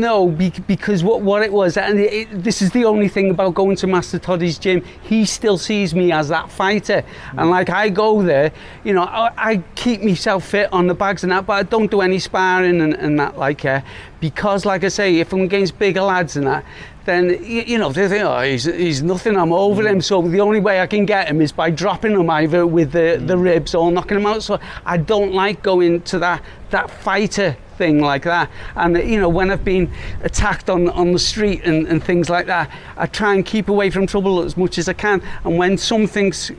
No, 0.00 0.28
because 0.28 1.02
what, 1.02 1.22
what 1.22 1.42
it 1.42 1.52
was, 1.52 1.76
and 1.76 1.98
it, 1.98 2.12
it, 2.12 2.44
this 2.44 2.62
is 2.62 2.70
the 2.70 2.84
only 2.84 3.08
thing 3.08 3.30
about 3.30 3.54
going 3.54 3.74
to 3.76 3.86
Master 3.88 4.20
Toddy's 4.20 4.58
gym, 4.58 4.84
he 5.02 5.24
still 5.24 5.58
sees 5.58 5.92
me 5.92 6.12
as 6.12 6.28
that 6.28 6.50
fighter. 6.50 7.02
Mm. 7.32 7.40
And 7.40 7.50
like 7.50 7.68
I 7.68 7.88
go 7.88 8.22
there, 8.22 8.52
you 8.84 8.92
know, 8.92 9.02
I, 9.02 9.32
I, 9.36 9.56
keep 9.74 10.02
myself 10.02 10.46
fit 10.46 10.72
on 10.72 10.86
the 10.86 10.94
bags 10.94 11.22
and 11.22 11.32
that, 11.32 11.46
but 11.46 11.54
I 11.54 11.62
don't 11.64 11.90
do 11.90 12.00
any 12.00 12.18
sparring 12.18 12.80
and, 12.80 12.94
and 12.94 13.18
that 13.18 13.36
like, 13.36 13.64
uh, 13.64 13.80
because 14.20 14.64
like 14.64 14.84
I 14.84 14.88
say, 14.88 15.18
if 15.18 15.32
I'm 15.32 15.40
against 15.40 15.78
bigger 15.78 16.02
lads 16.02 16.36
and 16.36 16.46
that, 16.46 16.64
then 17.06 17.42
you, 17.44 17.78
know 17.78 17.90
they 17.90 18.08
think, 18.08 18.24
oh, 18.24 18.40
he's, 18.40 18.64
he's 18.64 19.02
nothing. 19.02 19.36
I'm 19.36 19.52
over 19.52 19.82
mm. 19.82 19.90
him. 19.90 20.00
So 20.00 20.20
the 20.20 20.40
only 20.40 20.60
way 20.60 20.80
I 20.80 20.86
can 20.86 21.06
get 21.06 21.28
him 21.28 21.40
is 21.40 21.52
by 21.52 21.70
dropping 21.70 22.12
him 22.12 22.28
either 22.28 22.66
with 22.66 22.92
the, 22.92 23.18
mm. 23.18 23.26
the 23.26 23.38
ribs 23.38 23.74
or 23.74 23.90
knocking 23.96 24.16
them 24.16 24.26
out. 24.26 24.42
So 24.42 24.60
I 24.84 24.96
don't 24.96 25.32
like 25.34 25.62
going 25.62 26.02
to 26.02 26.18
that 26.20 26.44
that 26.70 26.90
fighter 26.90 27.56
thing 27.76 28.00
like 28.00 28.22
that. 28.24 28.50
And 28.76 28.96
uh, 28.96 29.00
you 29.00 29.18
know, 29.18 29.28
when 29.28 29.50
I've 29.50 29.64
been 29.64 29.90
attacked 30.22 30.70
on 30.70 30.88
on 30.90 31.12
the 31.12 31.18
street 31.18 31.62
and, 31.64 31.88
and 31.88 32.02
things 32.02 32.30
like 32.30 32.46
that, 32.46 32.70
I 32.96 33.06
try 33.06 33.34
and 33.34 33.44
keep 33.44 33.68
away 33.68 33.90
from 33.90 34.06
trouble 34.06 34.42
as 34.42 34.56
much 34.56 34.78
as 34.78 34.88
I 34.88 34.92
can. 34.92 35.20
And 35.44 35.58
when 35.58 35.76
something's 35.76 36.52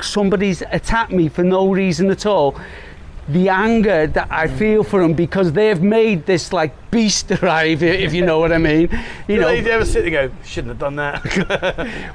somebody's 0.00 0.62
attacked 0.62 1.12
me 1.12 1.28
for 1.28 1.44
no 1.44 1.70
reason 1.72 2.10
at 2.10 2.26
all 2.26 2.56
the 3.28 3.48
anger 3.48 4.06
that 4.08 4.26
I 4.30 4.48
feel 4.48 4.82
for 4.82 5.00
them 5.00 5.14
because 5.14 5.52
they've 5.52 5.80
made 5.80 6.26
this 6.26 6.52
like 6.52 6.74
beast 6.92 7.32
arrive, 7.42 7.82
if 7.82 8.12
you 8.14 8.24
know 8.24 8.38
what 8.38 8.52
I 8.52 8.58
mean. 8.58 8.88
You 9.26 9.40
know, 9.40 9.50
you 9.50 9.66
ever 9.66 9.84
sit 9.84 10.04
and 10.04 10.12
go, 10.12 10.30
shouldn't 10.44 10.68
have 10.68 10.78
done 10.78 10.96
that. 10.96 11.24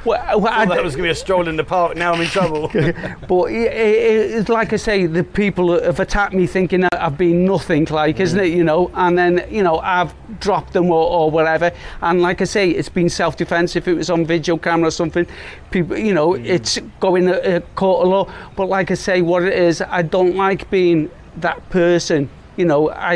well, 0.05 0.39
well 0.39 0.53
I 0.53 0.65
that 0.65 0.81
was 0.81 0.95
going 0.95 1.03
to 1.03 1.07
be 1.07 1.09
a 1.09 1.15
stroll 1.15 1.49
in 1.49 1.57
the 1.57 1.63
park. 1.65 1.97
Now 1.97 2.13
I'm 2.13 2.21
in 2.21 2.27
trouble. 2.27 2.69
but 2.73 3.45
it, 3.45 3.73
it, 3.73 4.31
it's 4.31 4.49
like 4.49 4.71
I 4.71 4.77
say, 4.77 5.05
the 5.05 5.23
people 5.23 5.81
have 5.81 5.99
attacked 5.99 6.33
me 6.33 6.47
thinking 6.47 6.81
that 6.81 6.93
I've 6.93 7.17
been 7.17 7.43
nothing, 7.43 7.85
like, 7.85 8.17
mm. 8.17 8.21
isn't 8.21 8.39
it? 8.39 8.53
You 8.53 8.63
know, 8.63 8.89
and 8.93 9.17
then 9.17 9.45
you 9.49 9.63
know 9.63 9.79
I've 9.79 10.13
dropped 10.39 10.73
them 10.73 10.85
or, 10.91 11.09
or 11.09 11.31
whatever. 11.31 11.71
And 12.01 12.21
like 12.21 12.41
I 12.41 12.45
say, 12.45 12.69
it's 12.69 12.89
been 12.89 13.09
self-defense. 13.09 13.75
If 13.75 13.87
it 13.87 13.95
was 13.95 14.09
on 14.09 14.25
video 14.25 14.57
camera 14.57 14.87
or 14.87 14.91
something, 14.91 15.25
people, 15.71 15.97
you 15.97 16.13
know, 16.13 16.29
mm. 16.29 16.45
it's 16.45 16.77
going 16.99 17.27
a, 17.27 17.55
a 17.55 17.61
court 17.75 18.03
of 18.03 18.09
law. 18.09 18.33
But 18.55 18.69
like 18.69 18.91
I 18.91 18.95
say, 18.95 19.21
what 19.23 19.43
it 19.43 19.53
is, 19.53 19.81
I 19.81 20.03
don't 20.03 20.35
like 20.35 20.69
being 20.69 21.09
that 21.37 21.67
person 21.69 22.29
you 22.57 22.65
know 22.65 22.89
i 22.91 23.15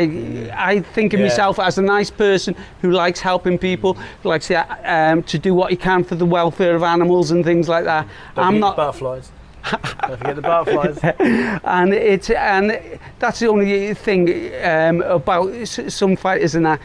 i 0.56 0.80
think 0.80 1.12
of 1.12 1.20
yeah. 1.20 1.26
myself 1.26 1.58
as 1.58 1.76
a 1.76 1.82
nice 1.82 2.10
person 2.10 2.54
who 2.80 2.90
likes 2.90 3.20
helping 3.20 3.58
people 3.58 3.94
who 4.22 4.28
likes 4.28 4.46
to, 4.46 4.90
um, 4.90 5.22
to 5.24 5.38
do 5.38 5.52
what 5.52 5.70
he 5.70 5.76
can 5.76 6.02
for 6.02 6.14
the 6.14 6.26
welfare 6.26 6.74
of 6.74 6.82
animals 6.82 7.30
and 7.30 7.44
things 7.44 7.68
like 7.68 7.84
that. 7.84 8.06
Don't 8.34 8.46
i'm 8.46 8.60
not 8.60 8.76
butterflies. 8.76 9.30
Don't 9.70 10.18
forget 10.18 10.36
the 10.36 10.42
butterflies. 10.42 10.98
And 11.64 11.94
it's 11.94 12.30
and 12.30 12.98
that's 13.18 13.38
the 13.40 13.48
only 13.48 13.94
thing 13.94 14.52
um, 14.64 15.02
about 15.02 15.66
some 15.66 16.16
fighters 16.16 16.54
and 16.54 16.66
that 16.66 16.80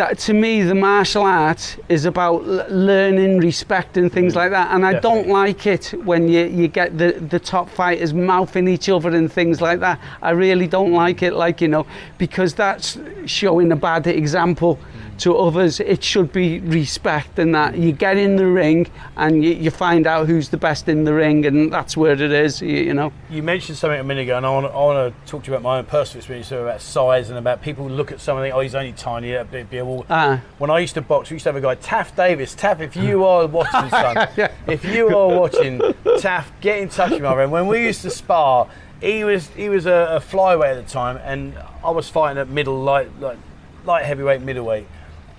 that 0.00 0.18
to 0.18 0.32
me 0.32 0.62
the 0.62 0.74
martial 0.74 1.24
art 1.24 1.76
is 1.90 2.06
about 2.06 2.42
learning 2.70 3.36
respect 3.38 3.98
and 3.98 4.10
things 4.10 4.32
mm. 4.32 4.36
like 4.36 4.50
that 4.50 4.74
and 4.74 4.86
I 4.86 4.94
Definitely. 4.94 5.22
don't 5.22 5.28
like 5.28 5.66
it 5.66 5.84
when 6.04 6.26
you, 6.26 6.46
you 6.46 6.68
get 6.68 6.96
the, 6.96 7.12
the 7.12 7.38
top 7.38 7.68
fighters 7.68 8.14
mouthing 8.14 8.66
each 8.66 8.88
other 8.88 9.10
and 9.10 9.30
things 9.30 9.60
like 9.60 9.80
that. 9.80 10.00
I 10.22 10.30
really 10.30 10.66
don't 10.66 10.92
like 10.92 11.22
it 11.22 11.34
like 11.34 11.60
you 11.60 11.68
know 11.68 11.84
because 12.16 12.54
that's 12.54 12.98
showing 13.26 13.72
a 13.72 13.76
bad 13.76 14.06
example 14.06 14.78
to 15.20 15.36
others. 15.36 15.80
It 15.80 16.02
should 16.02 16.32
be 16.32 16.60
respect 16.60 17.38
and 17.38 17.54
that 17.54 17.76
you 17.76 17.92
get 17.92 18.16
in 18.16 18.36
the 18.36 18.46
ring 18.46 18.90
and 19.16 19.44
you, 19.44 19.52
you 19.52 19.70
find 19.70 20.06
out 20.06 20.26
who's 20.26 20.48
the 20.48 20.56
best 20.56 20.88
in 20.88 21.04
the 21.04 21.14
ring, 21.14 21.46
and 21.46 21.72
that's 21.72 21.96
where 21.96 22.12
it 22.12 22.20
is. 22.20 22.60
You, 22.60 22.68
you 22.68 22.94
know. 22.94 23.12
You 23.30 23.42
mentioned 23.42 23.78
something 23.78 24.00
a 24.00 24.04
minute 24.04 24.22
ago, 24.22 24.36
and 24.36 24.46
I 24.46 24.50
want, 24.50 24.66
I 24.66 24.76
want 24.76 25.14
to 25.14 25.30
talk 25.30 25.44
to 25.44 25.50
you 25.50 25.56
about 25.56 25.62
my 25.62 25.78
own 25.78 25.84
personal 25.86 26.18
experience 26.20 26.48
so 26.48 26.62
about 26.62 26.80
size 26.80 27.28
and 27.30 27.38
about 27.38 27.62
people 27.62 27.88
look 27.88 28.12
at 28.12 28.20
something. 28.20 28.50
Oh, 28.52 28.60
he's 28.60 28.74
only 28.74 28.92
tiny. 28.92 29.32
A 29.34 29.44
bit, 29.44 29.70
bit, 29.70 29.86
well, 29.86 30.04
Ah. 30.10 30.40
when 30.58 30.70
I 30.70 30.78
used 30.80 30.94
to 30.94 31.00
box, 31.02 31.30
we 31.30 31.34
used 31.36 31.44
to 31.44 31.48
have 31.52 31.56
a 31.56 31.60
guy, 31.60 31.74
Taff 31.76 32.16
Davis. 32.16 32.54
Taff, 32.54 32.80
if 32.80 32.96
you 32.96 33.24
are 33.24 33.46
watching, 33.46 33.90
son, 33.90 34.28
Yeah. 34.36 34.50
if 34.66 34.84
you 34.84 35.08
are 35.16 35.28
watching, 35.38 35.80
Taff, 36.18 36.50
get 36.60 36.78
in 36.80 36.88
touch 36.88 37.10
with 37.12 37.22
my 37.22 37.34
friend. 37.34 37.52
When 37.52 37.66
we 37.66 37.84
used 37.84 38.02
to 38.02 38.10
spar, 38.10 38.68
he 39.00 39.24
was 39.24 39.48
he 39.48 39.68
was 39.68 39.86
a, 39.86 40.16
a 40.16 40.20
flyweight 40.20 40.76
at 40.78 40.86
the 40.86 40.90
time, 40.92 41.18
and 41.24 41.54
I 41.84 41.90
was 41.90 42.08
fighting 42.08 42.38
at 42.38 42.48
middle 42.48 42.80
light, 42.82 43.08
like 43.20 43.38
light 43.84 44.04
heavyweight, 44.04 44.42
middleweight. 44.42 44.86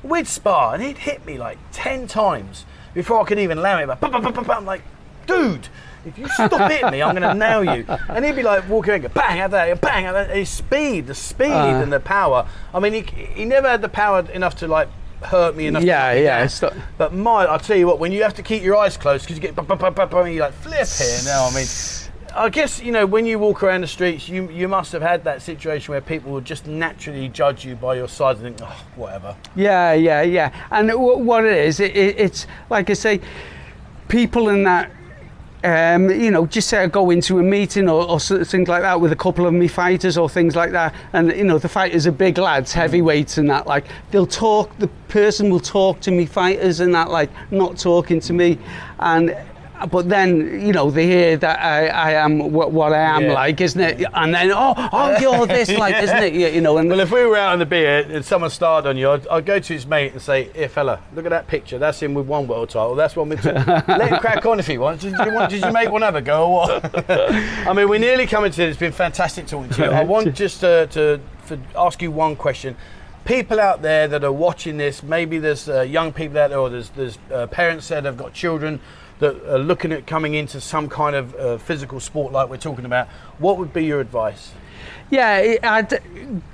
We'd 0.04 0.28
spar, 0.28 0.74
and 0.74 0.84
he'd 0.84 0.98
hit 1.00 1.26
me 1.26 1.38
like 1.38 1.58
ten 1.72 2.08
times 2.08 2.66
before 2.94 3.22
I 3.22 3.26
could 3.26 3.40
even 3.40 3.62
land 3.62 3.82
it. 3.84 3.88
But 3.88 4.00
bam, 4.02 4.12
bam, 4.12 4.24
bam, 4.24 4.34
bam, 4.34 4.44
bam, 4.46 4.58
I'm 4.58 4.66
like, 4.66 4.82
dude. 5.28 5.68
If 6.04 6.18
you 6.18 6.28
stop 6.30 6.72
hitting 6.72 6.90
me, 6.90 7.04
I'm 7.04 7.16
going 7.16 7.22
to 7.30 7.36
nail 7.36 7.64
you. 7.64 7.86
And 8.10 8.26
he'd 8.26 8.36
be 8.36 8.42
like 8.42 8.68
walking 8.68 8.90
around, 8.94 9.02
go, 9.04 9.10
bang, 9.10 9.38
have 9.38 9.52
that, 9.52 9.80
bang, 9.82 10.06
have 10.06 10.16
that. 10.16 10.36
His 10.36 10.50
speed, 10.50 11.06
the 11.06 11.14
speed 11.14 11.52
Uh. 11.52 11.80
and 11.84 11.94
the 11.94 12.00
power. 12.00 12.48
I 12.74 12.80
mean, 12.80 12.94
he, 12.94 13.02
he 13.02 13.46
never 13.46 13.70
had 13.70 13.84
the 13.84 13.90
power 13.90 14.22
enough 14.34 14.56
to 14.58 14.68
like 14.68 14.88
hurt 15.22 15.56
me 15.56 15.68
enough. 15.68 15.84
Yeah, 15.84 16.14
yeah, 16.14 16.48
not- 16.64 16.74
But 16.98 17.14
my, 17.14 17.46
I'll 17.46 17.60
tell 17.60 17.78
you 17.78 17.86
what, 17.86 18.00
when 18.00 18.12
you 18.12 18.24
have 18.24 18.34
to 18.34 18.42
keep 18.42 18.64
your 18.64 18.78
eyes 18.78 18.98
closed 18.98 19.26
because 19.26 19.36
you 19.38 19.42
get, 19.44 19.56
bum, 19.56 19.68
bum, 19.68 19.78
bum, 19.94 20.26
and 20.26 20.34
you 20.34 20.42
like 20.42 20.54
flip 20.54 20.88
here 20.88 21.20
now. 21.26 21.46
I 21.46 21.54
mean, 21.54 21.68
I 22.36 22.50
guess 22.50 22.82
you 22.82 22.92
know 22.92 23.06
when 23.06 23.26
you 23.26 23.40
walk 23.40 23.62
around 23.64 23.82
the 23.82 23.88
streets, 23.88 24.30
you 24.30 24.50
you 24.50 24.68
must 24.68 24.92
have 24.94 25.02
had 25.02 25.24
that 25.26 25.42
situation 25.42 25.92
where 25.92 26.02
people 26.02 26.32
would 26.32 26.46
just 26.46 26.66
naturally 26.66 27.28
judge 27.30 27.66
you 27.66 27.76
by 27.76 27.96
your 27.96 28.08
size 28.08 28.40
and 28.40 28.58
think, 28.58 28.70
oh, 28.70 28.86
whatever. 28.96 29.36
Yeah, 29.56 29.94
yeah, 29.94 30.22
yeah. 30.22 30.54
And 30.72 30.90
w- 30.90 31.18
what 31.18 31.46
it 31.46 31.58
is, 31.58 31.80
it, 31.80 31.96
it, 31.96 32.20
it's 32.20 32.48
like 32.70 32.90
I 32.90 32.94
say, 32.94 33.22
people 34.08 34.50
in 34.50 34.64
that. 34.64 34.92
Um, 35.64 36.10
you 36.10 36.32
know, 36.32 36.48
just 36.48 36.70
say 36.70 36.80
I 36.80 36.88
go 36.88 37.12
into 37.12 37.38
a 37.38 37.44
meeting 37.44 37.88
or, 37.88 38.04
or 38.10 38.20
things 38.20 38.68
like 38.68 38.82
that 38.82 39.00
with 39.00 39.12
a 39.12 39.16
couple 39.16 39.46
of 39.46 39.54
me 39.54 39.68
fighters 39.68 40.18
or 40.18 40.28
things 40.28 40.56
like 40.56 40.72
that, 40.72 40.96
and 41.14 41.32
you 41.34 41.44
know 41.44 41.60
the 41.60 41.70
fighters 41.70 42.08
are 42.08 42.12
big 42.12 42.40
lads, 42.40 42.74
heavyweights 42.74 43.38
and 43.38 43.48
that. 43.52 43.68
Like 43.68 43.86
they'll 44.10 44.26
talk, 44.26 44.76
the 44.80 44.88
person 45.08 45.52
will 45.52 45.60
talk 45.60 46.00
to 46.00 46.10
me 46.10 46.26
fighters 46.26 46.80
and 46.80 46.96
that, 46.96 47.12
like 47.12 47.30
not 47.52 47.78
talking 47.78 48.20
to 48.22 48.34
me, 48.34 48.58
and 48.98 49.38
but 49.90 50.10
then 50.10 50.62
you 50.66 50.74
know 50.74 50.92
they 50.92 51.06
hear 51.06 51.38
that 51.38 51.60
I, 51.60 51.88
I 51.88 52.12
am 52.14 52.52
what, 52.52 52.72
what 52.72 52.94
I 52.94 53.00
am 53.00 53.24
Yeah. 53.26 53.34
like, 53.34 53.62
isn't 53.62 53.80
it? 53.82 54.06
And 54.14 54.34
then 54.34 54.52
oh, 54.52 54.74
oh, 54.92 55.18
you're 55.20 55.48
this 55.48 55.70
like, 55.78 55.96
isn't 56.04 56.24
it? 56.24 56.34
You, 56.34 56.48
you 56.48 56.62
know, 56.62 56.78
and 56.78 56.90
Well, 56.90 57.00
if 57.00 57.12
we 57.12 57.26
were 57.26 57.38
out 57.38 57.54
on 57.54 57.60
the 57.60 57.66
beer 57.66 58.00
and 58.10 58.24
someone 58.24 58.50
started 58.50 58.90
on 58.90 58.98
you, 58.98 59.10
I'd, 59.10 59.28
I'd 59.28 59.46
go 59.46 59.60
to 59.60 59.74
his 59.74 59.86
mate 59.88 60.14
and 60.14 60.22
say, 60.22 60.50
"Here, 60.54 60.70
fella, 60.70 61.00
look 61.16 61.26
at 61.26 61.30
that 61.30 61.48
picture. 61.48 61.78
That's 61.78 62.02
him 62.02 62.14
with 62.14 62.28
one 62.28 62.48
world 62.48 62.70
title. 62.70 62.96
That's 62.96 63.16
one 63.16 63.30
with 63.30 63.42
two. 63.44 63.50
Let 63.88 64.10
him 64.10 64.20
crack 64.20 64.46
on 64.46 64.60
if 64.60 64.68
he 64.68 64.78
wants. 64.78 65.04
Did 65.04 65.14
you, 65.18 65.34
want, 65.34 65.50
did 65.52 65.64
you 65.64 65.72
make 65.72 65.90
one 65.90 66.04
other 66.04 66.22
go 66.22 66.48
or 66.48 66.52
what?" 66.68 67.10
I 67.10 67.74
mean, 67.74 67.88
we're 67.90 68.00
nearly 68.00 68.28
coming 68.28 68.52
to 68.52 68.64
it. 68.64 68.70
It's 68.70 68.80
been 68.80 68.92
fantastic 68.92 69.48
talking 69.48 69.70
to 69.72 69.84
you. 69.86 69.90
I 69.92 70.04
want 70.04 70.34
just 70.36 70.60
to, 70.62 70.88
to 70.88 71.20
for, 71.44 71.58
ask 71.76 72.02
you 72.02 72.12
one 72.12 72.36
question. 72.36 72.76
People 73.32 73.62
out 73.62 73.82
there 73.82 74.10
that 74.10 74.26
are 74.26 74.32
watching 74.34 74.76
this, 74.76 75.02
maybe 75.02 75.40
there's 75.40 75.70
uh, 75.70 75.84
young 75.84 76.12
people 76.12 76.38
out 76.38 76.50
there, 76.50 76.60
or 76.60 76.70
there's 76.70 76.90
there's 76.90 77.18
uh, 77.32 77.48
parents 77.48 77.88
that 77.88 78.04
have 78.04 78.18
got 78.18 78.34
children 78.34 78.82
that 79.20 79.42
are 79.50 79.58
looking 79.58 79.94
at 79.94 80.06
coming 80.06 80.34
into 80.34 80.60
some 80.60 80.90
kind 80.90 81.16
of 81.16 81.34
uh, 81.36 81.58
physical 81.58 82.02
sport 82.02 82.34
like 82.34 82.50
we're 82.50 82.58
talking 82.58 82.84
about. 82.84 83.08
What 83.40 83.58
would 83.58 83.72
be 83.72 83.86
your 83.86 84.02
advice? 84.02 84.52
Yeah, 85.10 85.56
I'd 85.64 86.02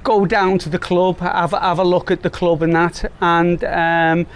go 0.04 0.28
down 0.28 0.60
to 0.60 0.70
the 0.70 0.78
club, 0.78 1.18
have, 1.18 1.50
have 1.50 1.80
a 1.80 1.84
look 1.84 2.12
at 2.12 2.22
the 2.22 2.30
club 2.30 2.62
and 2.62 2.76
that, 2.76 3.12
and 3.22 3.64
um, 3.64 4.28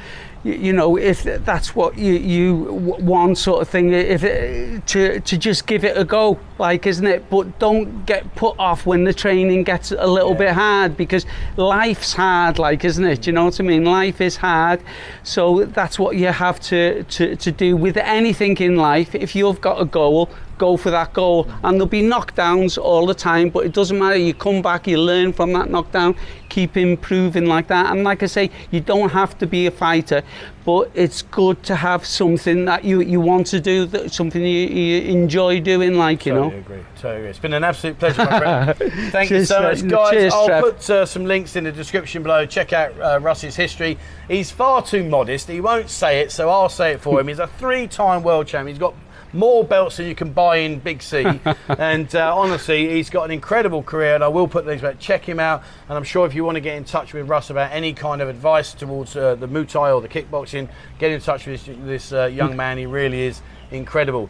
you, 0.43 0.53
you 0.53 0.73
know 0.73 0.97
if 0.97 1.23
that's 1.23 1.75
what 1.75 1.97
you 1.97 2.13
you 2.13 2.55
want, 2.99 3.37
sort 3.37 3.61
of 3.61 3.69
thing. 3.69 3.93
If 3.93 4.23
it, 4.23 4.87
to 4.87 5.19
to 5.19 5.37
just 5.37 5.67
give 5.67 5.83
it 5.83 5.97
a 5.97 6.03
go, 6.03 6.39
like 6.57 6.87
isn't 6.87 7.05
it? 7.05 7.29
But 7.29 7.59
don't 7.59 8.05
get 8.05 8.35
put 8.35 8.55
off 8.59 8.85
when 8.85 9.03
the 9.03 9.13
training 9.13 9.63
gets 9.63 9.91
a 9.91 10.07
little 10.07 10.31
Yeah. 10.31 10.37
bit 10.37 10.51
hard 10.53 10.97
because 10.97 11.25
life's 11.57 12.13
hard, 12.13 12.59
like 12.59 12.83
isn't 12.85 13.05
it? 13.05 13.21
Do 13.21 13.29
You 13.29 13.33
know 13.35 13.45
what 13.45 13.59
I 13.59 13.63
mean? 13.63 13.85
Life 13.85 14.21
is 14.21 14.37
hard, 14.37 14.81
so 15.23 15.65
that's 15.65 15.99
what 15.99 16.15
you 16.17 16.27
have 16.27 16.59
to 16.61 17.03
to, 17.03 17.35
to 17.35 17.51
do 17.51 17.77
with 17.77 17.97
anything 17.97 18.57
in 18.57 18.75
life. 18.75 19.13
If 19.15 19.35
you've 19.35 19.61
got 19.61 19.81
a 19.81 19.85
goal 19.85 20.29
go 20.61 20.77
for 20.77 20.91
that 20.91 21.11
goal. 21.13 21.49
And 21.63 21.75
there'll 21.75 21.87
be 21.87 22.03
knockdowns 22.03 22.77
all 22.77 23.07
the 23.07 23.15
time, 23.15 23.49
but 23.49 23.65
it 23.65 23.73
doesn't 23.73 23.97
matter. 23.97 24.15
You 24.15 24.33
come 24.33 24.61
back, 24.61 24.87
you 24.87 24.99
learn 24.99 25.33
from 25.33 25.51
that 25.53 25.71
knockdown, 25.71 26.15
keep 26.49 26.77
improving 26.77 27.47
like 27.47 27.67
that. 27.67 27.91
And 27.91 28.03
like 28.03 28.21
I 28.21 28.27
say, 28.27 28.51
you 28.69 28.79
don't 28.79 29.09
have 29.09 29.37
to 29.39 29.47
be 29.47 29.65
a 29.65 29.71
fighter, 29.71 30.21
but 30.63 30.91
it's 30.93 31.23
good 31.23 31.63
to 31.63 31.75
have 31.75 32.05
something 32.05 32.65
that 32.65 32.83
you, 32.85 33.01
you 33.01 33.19
want 33.19 33.47
to 33.47 33.59
do, 33.59 33.87
that 33.87 34.13
something 34.13 34.41
you, 34.41 34.67
you 34.67 35.01
enjoy 35.01 35.59
doing, 35.59 35.95
like, 35.95 36.27
you 36.27 36.33
totally 36.33 36.51
know. 36.51 36.59
agree. 36.59 36.83
Totally 36.95 37.15
agree. 37.15 37.29
It's 37.31 37.39
been 37.39 37.53
an 37.53 37.63
absolute 37.63 37.97
pleasure, 37.97 38.23
my 38.23 38.73
friend. 38.73 38.93
Thank 39.11 39.31
you 39.31 39.43
so 39.43 39.63
much, 39.63 39.87
guys. 39.87 40.11
Cheers, 40.11 40.33
I'll 40.33 40.45
Trev. 40.45 40.63
put 40.63 40.89
uh, 40.91 41.05
some 41.07 41.25
links 41.25 41.55
in 41.55 41.63
the 41.63 41.71
description 41.71 42.21
below. 42.21 42.45
Check 42.45 42.71
out 42.71 42.99
uh, 43.01 43.19
Russ's 43.19 43.55
history. 43.55 43.97
He's 44.27 44.51
far 44.51 44.83
too 44.83 45.03
modest. 45.03 45.49
He 45.49 45.59
won't 45.59 45.89
say 45.89 46.19
it, 46.19 46.31
so 46.31 46.49
I'll 46.49 46.69
say 46.69 46.91
it 46.91 47.01
for 47.01 47.19
him. 47.19 47.27
He's 47.27 47.39
a 47.39 47.47
three-time 47.47 48.21
world 48.21 48.45
champion. 48.45 48.75
He's 48.75 48.79
got 48.79 48.93
more 49.33 49.63
belts 49.63 49.97
than 49.97 50.07
you 50.07 50.15
can 50.15 50.31
buy 50.33 50.57
in 50.57 50.79
Big 50.79 51.01
C. 51.01 51.25
and 51.67 52.15
uh, 52.15 52.35
honestly, 52.35 52.89
he's 52.89 53.09
got 53.09 53.23
an 53.23 53.31
incredible 53.31 53.83
career, 53.83 54.15
and 54.15 54.23
I 54.23 54.27
will 54.27 54.47
put 54.47 54.65
these 54.65 54.81
back. 54.81 54.99
Check 54.99 55.27
him 55.27 55.39
out. 55.39 55.63
And 55.89 55.97
I'm 55.97 56.03
sure 56.03 56.25
if 56.25 56.33
you 56.33 56.43
want 56.43 56.55
to 56.55 56.61
get 56.61 56.77
in 56.77 56.83
touch 56.83 57.13
with 57.13 57.27
Russ 57.27 57.49
about 57.49 57.71
any 57.71 57.93
kind 57.93 58.21
of 58.21 58.29
advice 58.29 58.73
towards 58.73 59.15
uh, 59.15 59.35
the 59.35 59.47
Muay 59.47 59.67
Thai 59.67 59.91
or 59.91 60.01
the 60.01 60.09
kickboxing, 60.09 60.69
get 60.99 61.11
in 61.11 61.21
touch 61.21 61.47
with 61.47 61.65
this, 61.65 61.77
this 61.83 62.13
uh, 62.13 62.25
young 62.25 62.55
man. 62.61 62.77
He 62.77 62.85
really 62.85 63.21
is 63.21 63.41
incredible. 63.71 64.29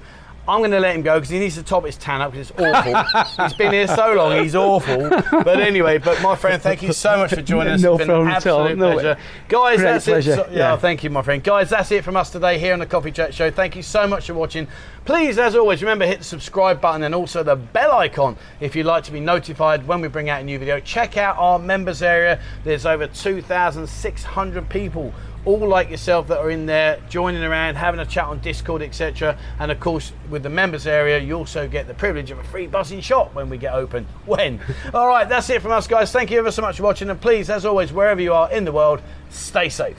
I'm 0.52 0.60
going 0.60 0.72
to 0.72 0.82
let 0.82 0.94
him 0.96 1.02
go 1.02 1.16
because 1.16 1.30
he 1.30 1.40
needs 1.40 1.56
to 1.56 1.64
top 1.64 1.86
his 1.86 1.96
tan 1.98 2.20
up 2.20 2.34
because 2.34 2.50
it's 2.52 2.60
awful. 2.60 3.44
he's 3.46 3.54
been 3.54 3.72
here 3.72 3.88
so 3.88 4.14
long, 4.14 4.44
he's 4.44 4.54
awful. 4.54 5.10
But 5.10 5.62
anyway, 5.62 5.98
but 5.98 6.22
my 6.22 6.36
friend, 6.36 6.62
thank 6.62 6.82
you 6.84 6.92
so 6.92 7.18
much 7.18 7.34
for 7.34 7.42
joining 7.42 7.74
us. 7.74 7.82
No 7.82 7.94
it's 7.94 8.00
been 8.06 8.10
an 8.10 8.16
problem 8.16 8.28
at 8.28 8.36
absolute 8.36 8.78
No, 8.78 8.92
pleasure. 8.94 9.18
Guys, 9.48 9.78
great 9.80 9.86
that's 9.92 10.06
pleasure. 10.06 10.32
it. 10.34 10.36
So- 10.36 10.48
yeah, 10.52 10.58
Yeah. 10.58 10.76
thank 10.78 11.06
you, 11.06 11.10
my 11.10 11.22
friend. 11.22 11.42
Guys, 11.42 11.70
that's 11.70 11.90
it 11.92 12.04
from 12.04 12.18
us 12.18 12.30
today 12.32 12.60
here 12.60 12.74
on 12.74 12.80
the 12.80 12.86
Coffee 12.86 13.12
Chat 13.12 13.34
Show. 13.34 13.50
Thank 13.50 13.78
you 13.78 13.82
so 13.82 14.06
much 14.06 14.28
for 14.28 14.34
watching. 14.34 14.68
Please, 15.06 15.40
as 15.40 15.56
always, 15.56 15.82
remember 15.82 16.06
hit 16.06 16.18
the 16.20 16.26
subscribe 16.26 16.82
button 16.82 17.04
and 17.04 17.16
also 17.16 17.44
the 17.44 17.56
bell 17.56 17.94
icon 17.94 18.36
if 18.60 18.76
you'd 18.76 18.86
like 18.86 19.04
to 19.06 19.12
be 19.12 19.20
notified 19.22 19.88
when 19.88 20.02
we 20.02 20.10
bring 20.10 20.30
out 20.30 20.42
a 20.42 20.44
new 20.44 20.60
video. 20.60 20.80
Check 20.82 21.16
out 21.16 21.38
our 21.38 21.60
members 21.60 22.02
area. 22.04 22.40
There's 22.66 22.86
over 22.86 23.08
2,600 23.08 24.70
people 24.70 25.14
all 25.46 25.68
like 25.68 25.90
yourself 25.90 26.28
that 26.28 26.40
are 26.40 26.50
in 26.50 26.66
there 26.66 27.02
joining 27.10 27.44
around, 27.44 27.76
having 27.76 28.00
a 28.00 28.06
chat 28.06 28.26
on 28.26 28.40
Discord, 28.40 28.82
etc. 28.82 29.38
And 29.60 29.72
of 29.72 29.80
course, 29.80 30.14
with 30.30 30.44
the 30.44 30.50
members 30.50 30.86
area, 30.88 31.20
you 31.20 31.36
also 31.36 31.68
get 31.68 31.88
the 31.88 31.94
privilege 31.94 32.32
of 32.32 32.40
a 32.40 32.44
free 32.44 32.68
buzzing 32.68 33.02
shop 33.02 33.34
when 33.34 33.50
we 33.50 33.58
get 33.58 33.74
open. 33.74 34.08
When? 34.26 34.62
all 34.94 35.08
right, 35.08 35.28
that's 35.28 35.50
it 35.50 35.62
from 35.62 35.72
us, 35.72 35.88
guys. 35.88 36.12
Thank 36.12 36.32
you 36.32 36.40
ever 36.40 36.52
so 36.52 36.62
much 36.62 36.78
for 36.78 36.84
watching, 36.84 37.10
and 37.10 37.20
please, 37.20 37.50
as 37.50 37.66
always, 37.66 37.92
wherever 37.92 38.22
you 38.22 38.34
are 38.34 38.52
in 38.52 38.66
the 38.66 38.72
world, 38.72 39.02
stay 39.30 39.68
safe. 39.68 39.98